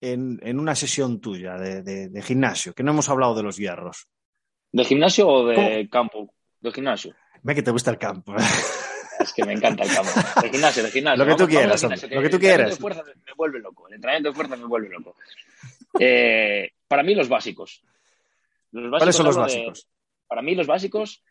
[0.00, 3.56] en, en una sesión tuya de, de- de gimnasio, que no hemos hablado de los
[3.56, 4.06] hierros.
[4.72, 5.90] ¿De gimnasio o de ¿Cómo?
[5.90, 6.34] campo?
[6.60, 7.14] De gimnasio.
[7.42, 8.34] Ve que te gusta el campo.
[9.20, 10.10] Es que me encanta el campo.
[10.42, 11.24] De gimnasio, de gimnasio.
[11.24, 12.70] Lo que tú Vamos- quieras, gimnasio, lo que tú el entrenamiento quieras.
[12.70, 13.88] de fuerza me, me vuelve loco.
[13.88, 15.14] El entrenamiento de fuerza me vuelve loco.
[16.00, 17.82] Eh, para mí, los básicos.
[18.72, 19.88] Los básicos ¿Cuáles son los de- básicos?
[20.26, 21.22] para mí, los básicos,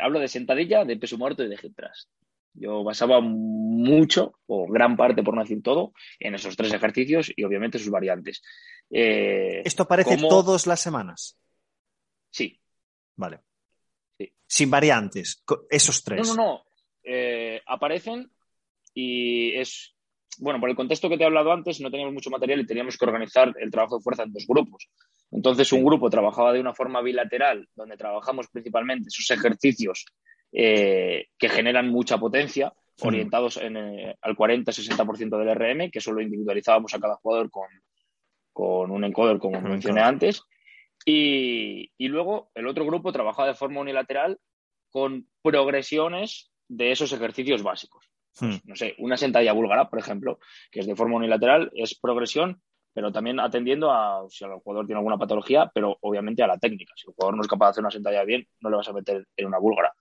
[0.00, 2.08] hablo de sentadilla, de peso muerto y de hip thrust.
[2.58, 7.44] Yo basaba mucho, o gran parte, por no decir todo, en esos tres ejercicios y
[7.44, 8.42] obviamente sus variantes.
[8.90, 10.28] Eh, Esto aparece ¿cómo?
[10.28, 11.38] todas las semanas.
[12.30, 12.60] Sí.
[13.16, 13.40] Vale.
[14.18, 14.32] Sí.
[14.46, 16.26] Sin variantes, esos tres.
[16.28, 16.64] No, no, no.
[17.02, 18.30] Eh, aparecen
[18.94, 19.94] y es.
[20.40, 22.96] Bueno, por el contexto que te he hablado antes, no teníamos mucho material y teníamos
[22.96, 24.88] que organizar el trabajo de fuerza en dos grupos.
[25.30, 30.06] Entonces, un grupo trabajaba de una forma bilateral, donde trabajamos principalmente esos ejercicios
[30.52, 36.94] eh, que generan mucha potencia, orientados en, eh, al 40-60% del RM, que solo individualizábamos
[36.94, 37.68] a cada jugador con,
[38.52, 40.42] con un encoder, como mencioné antes.
[41.04, 44.38] Y, y, luego el otro grupo trabajaba de forma unilateral
[44.90, 48.10] con progresiones de esos ejercicios básicos.
[48.38, 48.68] Pues, hmm.
[48.68, 50.38] no sé, una sentadilla búlgara, por ejemplo,
[50.70, 52.60] que es de forma unilateral, es progresión,
[52.92, 56.94] pero también atendiendo a si el jugador tiene alguna patología, pero obviamente a la técnica.
[56.96, 58.92] Si el jugador no es capaz de hacer una sentadilla bien, no le vas a
[58.92, 59.94] meter en una búlgara.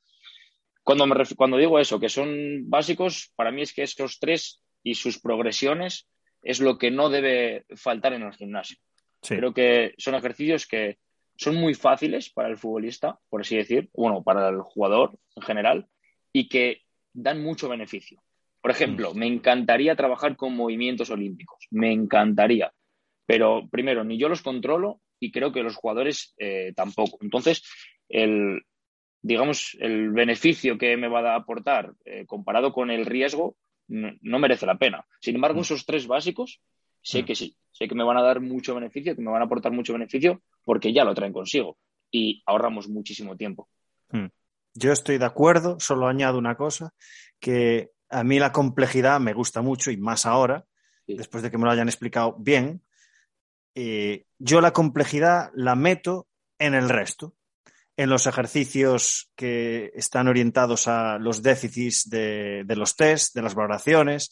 [0.87, 4.95] Cuando, me cuando digo eso, que son básicos, para mí es que esos tres y
[4.95, 6.07] sus progresiones
[6.41, 8.77] es lo que no debe faltar en el gimnasio.
[9.19, 10.97] Creo que son ejercicios que
[11.35, 15.87] son muy fáciles para el futbolista, por así decir, bueno, para el jugador en general,
[16.31, 18.23] y que dan mucho beneficio.
[18.61, 19.17] Por ejemplo, mm.
[19.17, 22.71] me encantaría trabajar con movimientos olímpicos, me encantaría,
[23.25, 27.17] pero primero, ni yo los controlo y creo que los jugadores eh, tampoco.
[27.19, 27.61] Entonces,
[28.07, 28.61] el,
[29.27, 33.57] digamos, el beneficio que me va a aportar eh, comparado con el riesgo
[33.89, 35.05] no, merece la pena.
[35.19, 35.61] Sin embargo, mm.
[35.63, 36.61] esos tres básicos,
[37.01, 37.25] sé mm.
[37.25, 39.73] que sí, sé que me van a dar mucho beneficio, que me van a aportar
[39.73, 41.77] mucho beneficio porque ya lo traen consigo
[42.09, 43.67] y ahorramos muchísimo tiempo.
[44.73, 46.93] Yo estoy de acuerdo, solo añado una cosa,
[47.39, 50.65] que a mí la complejidad me gusta mucho y más ahora,
[51.05, 52.81] después de que me lo hayan explicado bien.
[53.75, 56.27] Eh, yo la complejidad la meto
[56.59, 57.36] en el resto,
[57.97, 64.31] en los ejercicios que están orientados a los déficits de, los test, de las valoraciones,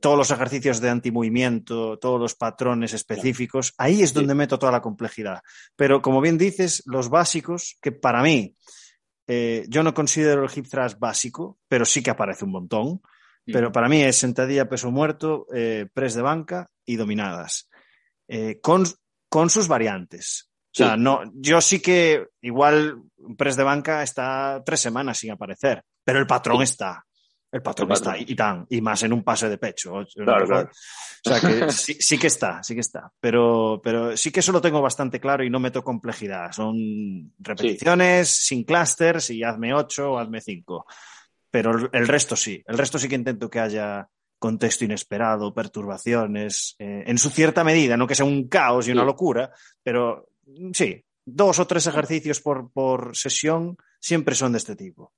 [0.00, 3.72] todos los ejercicios de antimovimiento, todos los patrones específicos.
[3.78, 5.40] Ahí es donde meto toda la complejidad.
[5.76, 8.56] Pero como bien dices, los básicos, que para mí
[9.26, 13.00] eh, yo no considero el hip thrust básico, pero sí que aparece un montón.
[13.44, 17.68] Pero para mí es sentadilla, peso muerto, eh, press de banca y dominadas.
[18.28, 18.86] Eh, con,
[19.50, 20.51] sus variantes.
[20.72, 25.30] O sea, no, yo sí que igual un press de banca está tres semanas sin
[25.30, 27.04] aparecer, pero el patrón está.
[27.50, 29.96] El patrón, está y, tan, y más en un pase de pecho.
[29.96, 33.12] O sea que sí, que está, sí que está.
[33.20, 36.50] Pero, pero sí que eso lo tengo bastante claro y no meto complejidad.
[36.52, 36.74] Son
[37.38, 40.86] repeticiones sin clusters y hazme ocho o hazme cinco.
[41.50, 42.62] Pero el resto sí.
[42.66, 44.08] El resto sí que intento que haya
[44.38, 49.04] contexto inesperado, perturbaciones, eh, en su cierta medida, no que sea un caos y una
[49.04, 49.52] locura,
[49.84, 50.30] pero
[50.72, 55.12] sí, dos o tres ejercicios por, por sesión siempre son de este tipo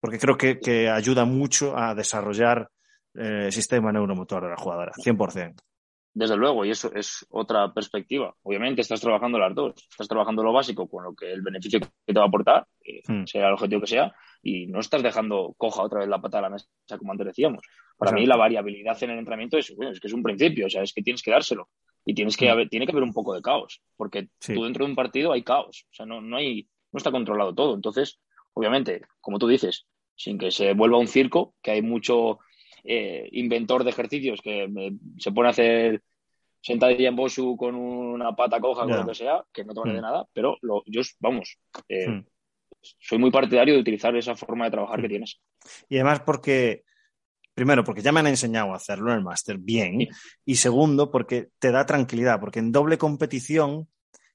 [0.00, 2.70] porque creo que, ayuda mucho a desarrollar
[3.14, 5.56] eh, el sistema neuromotor de la jugadora, 100%.
[6.14, 8.34] Desde luego, y eso es otra perspectiva.
[8.42, 9.74] Obviamente estás trabajando las dos.
[9.90, 12.66] Estás trabajando lo básico con lo que el beneficio que te va a aportar,
[13.06, 13.24] hmm.
[13.24, 14.12] sea el objetivo que sea,
[14.42, 16.66] y no estás dejando coja otra vez la pata de la mesa
[16.98, 17.62] como antes decíamos.
[17.96, 20.70] Para mí la variabilidad en el entrenamiento es, bueno, es que es un principio, o
[20.70, 21.68] sea, es que tienes que dárselo.
[22.04, 22.52] Y tienes que hmm.
[22.52, 25.42] haber, tiene que haber un poco de caos, porque tú dentro de un partido hay
[25.42, 27.74] caos, o sea, no, no, hay, no está controlado todo.
[27.74, 28.18] Entonces,
[28.54, 29.86] obviamente, como tú dices,
[30.16, 32.38] sin que se vuelva un circo, que hay mucho
[32.84, 34.68] eh, inventor de ejercicios que
[35.18, 36.02] se pone a hacer
[36.60, 39.92] sentadilla en Bosu con una pata coja, con lo que sea, que no te vale
[39.92, 40.02] de hmm.
[40.02, 42.24] nada, pero yo, vamos, eh, hmm.
[42.80, 45.40] soy muy partidario de utilizar esa forma de trabajar que tienes.
[45.88, 46.84] Y además porque,
[47.58, 50.06] primero, porque ya me han enseñado a hacerlo en el máster bien,
[50.44, 53.88] y segundo, porque te da tranquilidad, porque en doble competición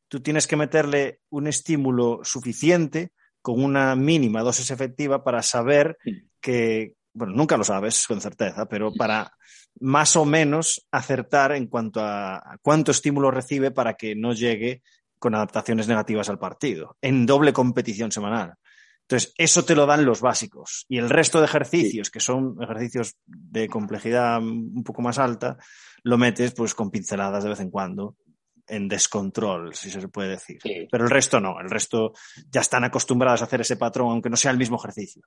[0.09, 5.97] tú tienes que meterle un estímulo suficiente con una mínima dosis efectiva para saber
[6.41, 9.31] que, bueno, nunca lo sabes con certeza, pero para
[9.79, 14.83] más o menos acertar en cuanto a cuánto estímulo recibe para que no llegue
[15.17, 18.55] con adaptaciones negativas al partido, en doble competición semanal.
[19.03, 20.85] Entonces, eso te lo dan los básicos.
[20.87, 25.57] Y el resto de ejercicios, que son ejercicios de complejidad un poco más alta,
[26.03, 28.15] lo metes pues con pinceladas de vez en cuando
[28.67, 30.59] en descontrol, si se puede decir.
[30.89, 32.13] Pero el resto no, el resto
[32.49, 35.23] ya están acostumbrados a hacer ese patrón, aunque no sea el mismo ejercicio.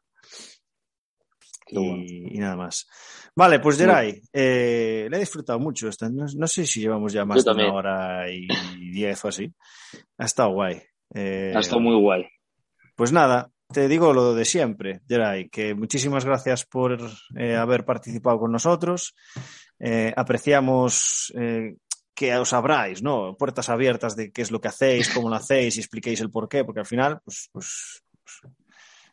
[1.68, 2.87] Y, nada más.
[3.35, 5.91] Vale, pues Geray, eh, le he disfrutado mucho.
[6.11, 8.47] No, sé si llevamos ya más de una hora y
[8.91, 9.53] diez o así.
[10.16, 10.81] Ha estado guay.
[11.12, 12.27] Eh, ha estado muy guay.
[12.95, 16.99] Pues nada, te digo lo de siempre, Geray, que muchísimas gracias por
[17.37, 19.14] eh, haber participado con nosotros.
[20.17, 21.33] apreciamos
[22.17, 23.37] que os abráis, ¿no?
[23.37, 26.49] Puertas abiertas de qué es lo que hacéis, cómo lo hacéis y expliquéis el por
[26.49, 28.53] qué, porque al final, pues, pues, pues,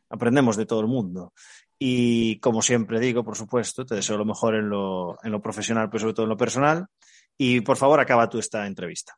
[0.10, 1.34] aprendemos de todo el mundo.
[1.78, 5.90] Y como siempre digo, por supuesto, te deseo lo mejor en lo, en lo profesional,
[5.90, 6.86] pero sobre todo en lo personal.
[7.38, 9.18] Y por favor, acaba tú esta entrevista.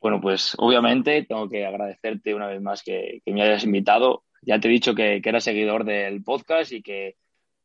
[0.00, 4.24] Bueno, pues obviamente tengo que agradecerte una vez más que, me hayas invitado.
[4.46, 7.16] Ya te he dicho que, que eras seguidor del podcast y que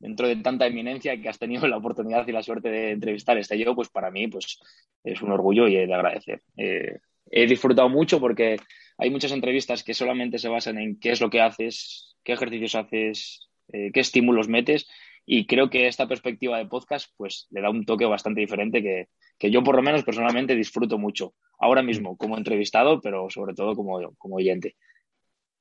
[0.01, 3.57] dentro de tanta eminencia que has tenido la oportunidad y la suerte de entrevistar este
[3.57, 4.59] yo, pues para mí pues
[5.03, 6.41] es un orgullo y he de agradecer.
[6.57, 6.97] Eh,
[7.29, 8.57] he disfrutado mucho porque
[8.97, 12.75] hay muchas entrevistas que solamente se basan en qué es lo que haces, qué ejercicios
[12.75, 14.87] haces, eh, qué estímulos metes
[15.25, 19.07] y creo que esta perspectiva de podcast pues le da un toque bastante diferente que,
[19.37, 23.75] que yo por lo menos personalmente disfruto mucho ahora mismo como entrevistado, pero sobre todo
[23.75, 24.75] como, como oyente.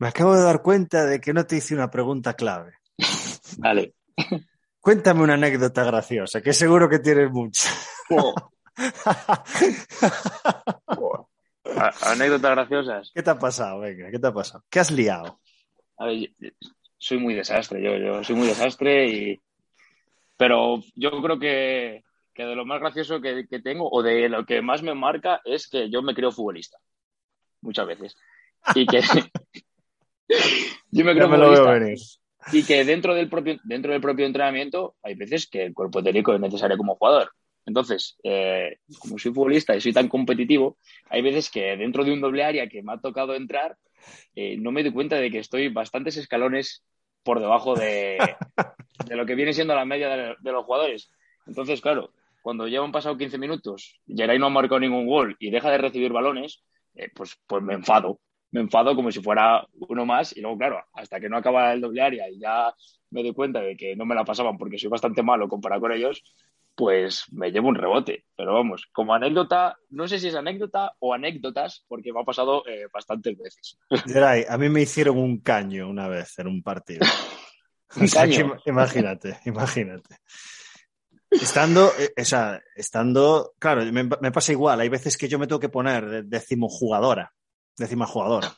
[0.00, 2.72] Me acabo de dar cuenta de que no te hice una pregunta clave.
[3.58, 3.92] Dale.
[4.80, 7.86] Cuéntame una anécdota graciosa, que seguro que tienes muchas.
[10.86, 11.28] Oh.
[12.02, 13.10] Anécdotas graciosas.
[13.14, 13.80] ¿Qué te ha pasado?
[13.80, 14.64] Venga, ¿qué te ha pasado?
[14.70, 15.38] ¿Qué has liado?
[15.98, 16.30] A ver,
[16.96, 19.40] soy muy desastre, yo, yo soy muy desastre y...
[20.36, 22.02] Pero yo creo que,
[22.34, 25.40] que de lo más gracioso que, que, tengo o de lo que más me marca
[25.44, 26.78] es que yo me creo futbolista.
[27.60, 28.16] Muchas veces.
[28.74, 29.02] Y que...
[30.90, 31.98] yo me creo me lo veo venir.
[32.52, 36.32] Y que dentro del, propio, dentro del propio entrenamiento hay veces que el cuerpo técnico
[36.32, 37.30] es necesario como jugador.
[37.66, 40.78] Entonces, eh, como soy futbolista y soy tan competitivo,
[41.08, 43.76] hay veces que dentro de un doble área que me ha tocado entrar,
[44.34, 46.82] eh, no me doy cuenta de que estoy bastantes escalones
[47.22, 48.18] por debajo de,
[49.06, 51.10] de lo que viene siendo la media de, de, los jugadores.
[51.46, 52.10] Entonces, claro,
[52.42, 55.78] cuando ya han pasado 15 minutos, Geray no ha marcado ningún gol y deja de
[55.78, 56.62] recibir balones,
[56.94, 58.20] eh, pues, pues me enfado.
[58.52, 61.80] Me enfado como si fuera uno más y luego, claro, hasta que no acaba el
[61.80, 62.74] doble área y ya
[63.10, 65.92] me doy cuenta de que no me la pasaban porque soy bastante malo comparado con
[65.92, 66.22] ellos,
[66.74, 68.24] pues me llevo un rebote.
[68.36, 72.66] Pero vamos, como anécdota, no sé si es anécdota o anécdotas, porque me ha pasado
[72.66, 73.78] eh, bastantes veces.
[74.06, 77.00] Geray, a mí me hicieron un caño una vez en un partido.
[77.96, 78.56] ¿Un o sea, caño?
[78.64, 80.16] que, imagínate, imagínate.
[81.30, 85.46] Estando, eh, o sea, estando, claro, me, me, pasa igual, hay veces que yo me
[85.46, 87.32] tengo que poner décimo jugadora,
[87.80, 88.54] décima jugadora.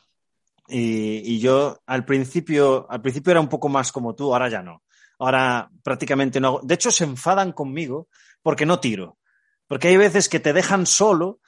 [0.67, 4.61] Y, y yo al principio, al principio era un poco más como tú, ahora ya
[4.61, 4.83] no
[5.19, 6.59] ahora prácticamente no.
[6.63, 8.09] De hecho, se enfadan conmigo
[8.41, 9.17] porque no tiro.
[9.67, 11.39] Porque hay veces que te dejan solo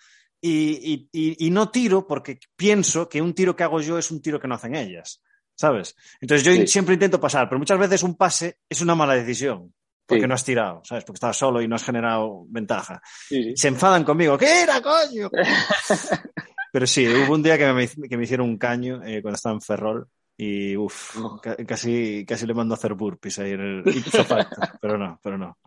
[0.41, 4.39] y, y, no tiro porque pienso que un tiro que hago yo es un tiro
[4.39, 5.21] que no hacen ellas.
[5.55, 5.95] ¿Sabes?
[6.19, 6.67] Entonces yo sí.
[6.67, 9.73] siempre intento pasar, pero muchas veces un pase es una mala decisión.
[10.05, 10.27] Porque sí.
[10.27, 11.03] no has tirado, ¿sabes?
[11.03, 13.01] Porque estabas solo y no has generado ventaja.
[13.27, 14.37] Sí, se enfadan conmigo.
[14.37, 15.31] ¿Qué era, coño?
[16.75, 19.55] pero sí, hubo un día que me, que me hicieron un caño eh, cuando estaba
[19.55, 21.41] en Ferrol y uff, oh.
[21.65, 23.83] casi, casi le mando a hacer burpees ahí en el
[24.81, 25.57] pero no, pero no.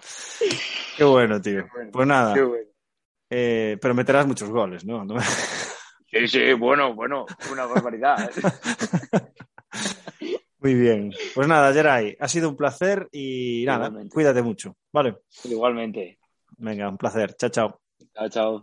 [0.98, 1.64] Qué bueno, tío.
[1.64, 2.34] Qué bueno, pues nada.
[2.34, 2.68] Qué bueno.
[3.30, 5.06] Eh, pero meterás muchos goles, ¿no?
[6.10, 8.30] Sí, sí, bueno, bueno, una barbaridad.
[8.30, 9.20] ¿eh?
[10.58, 11.12] Muy bien.
[11.34, 14.14] Pues nada, Geray, ha sido un placer y nada, Igualmente.
[14.14, 15.18] cuídate mucho, ¿vale?
[15.44, 16.18] Igualmente.
[16.56, 17.34] Venga, un placer.
[17.34, 17.80] Chao, chao.
[18.14, 18.62] Chao, chao.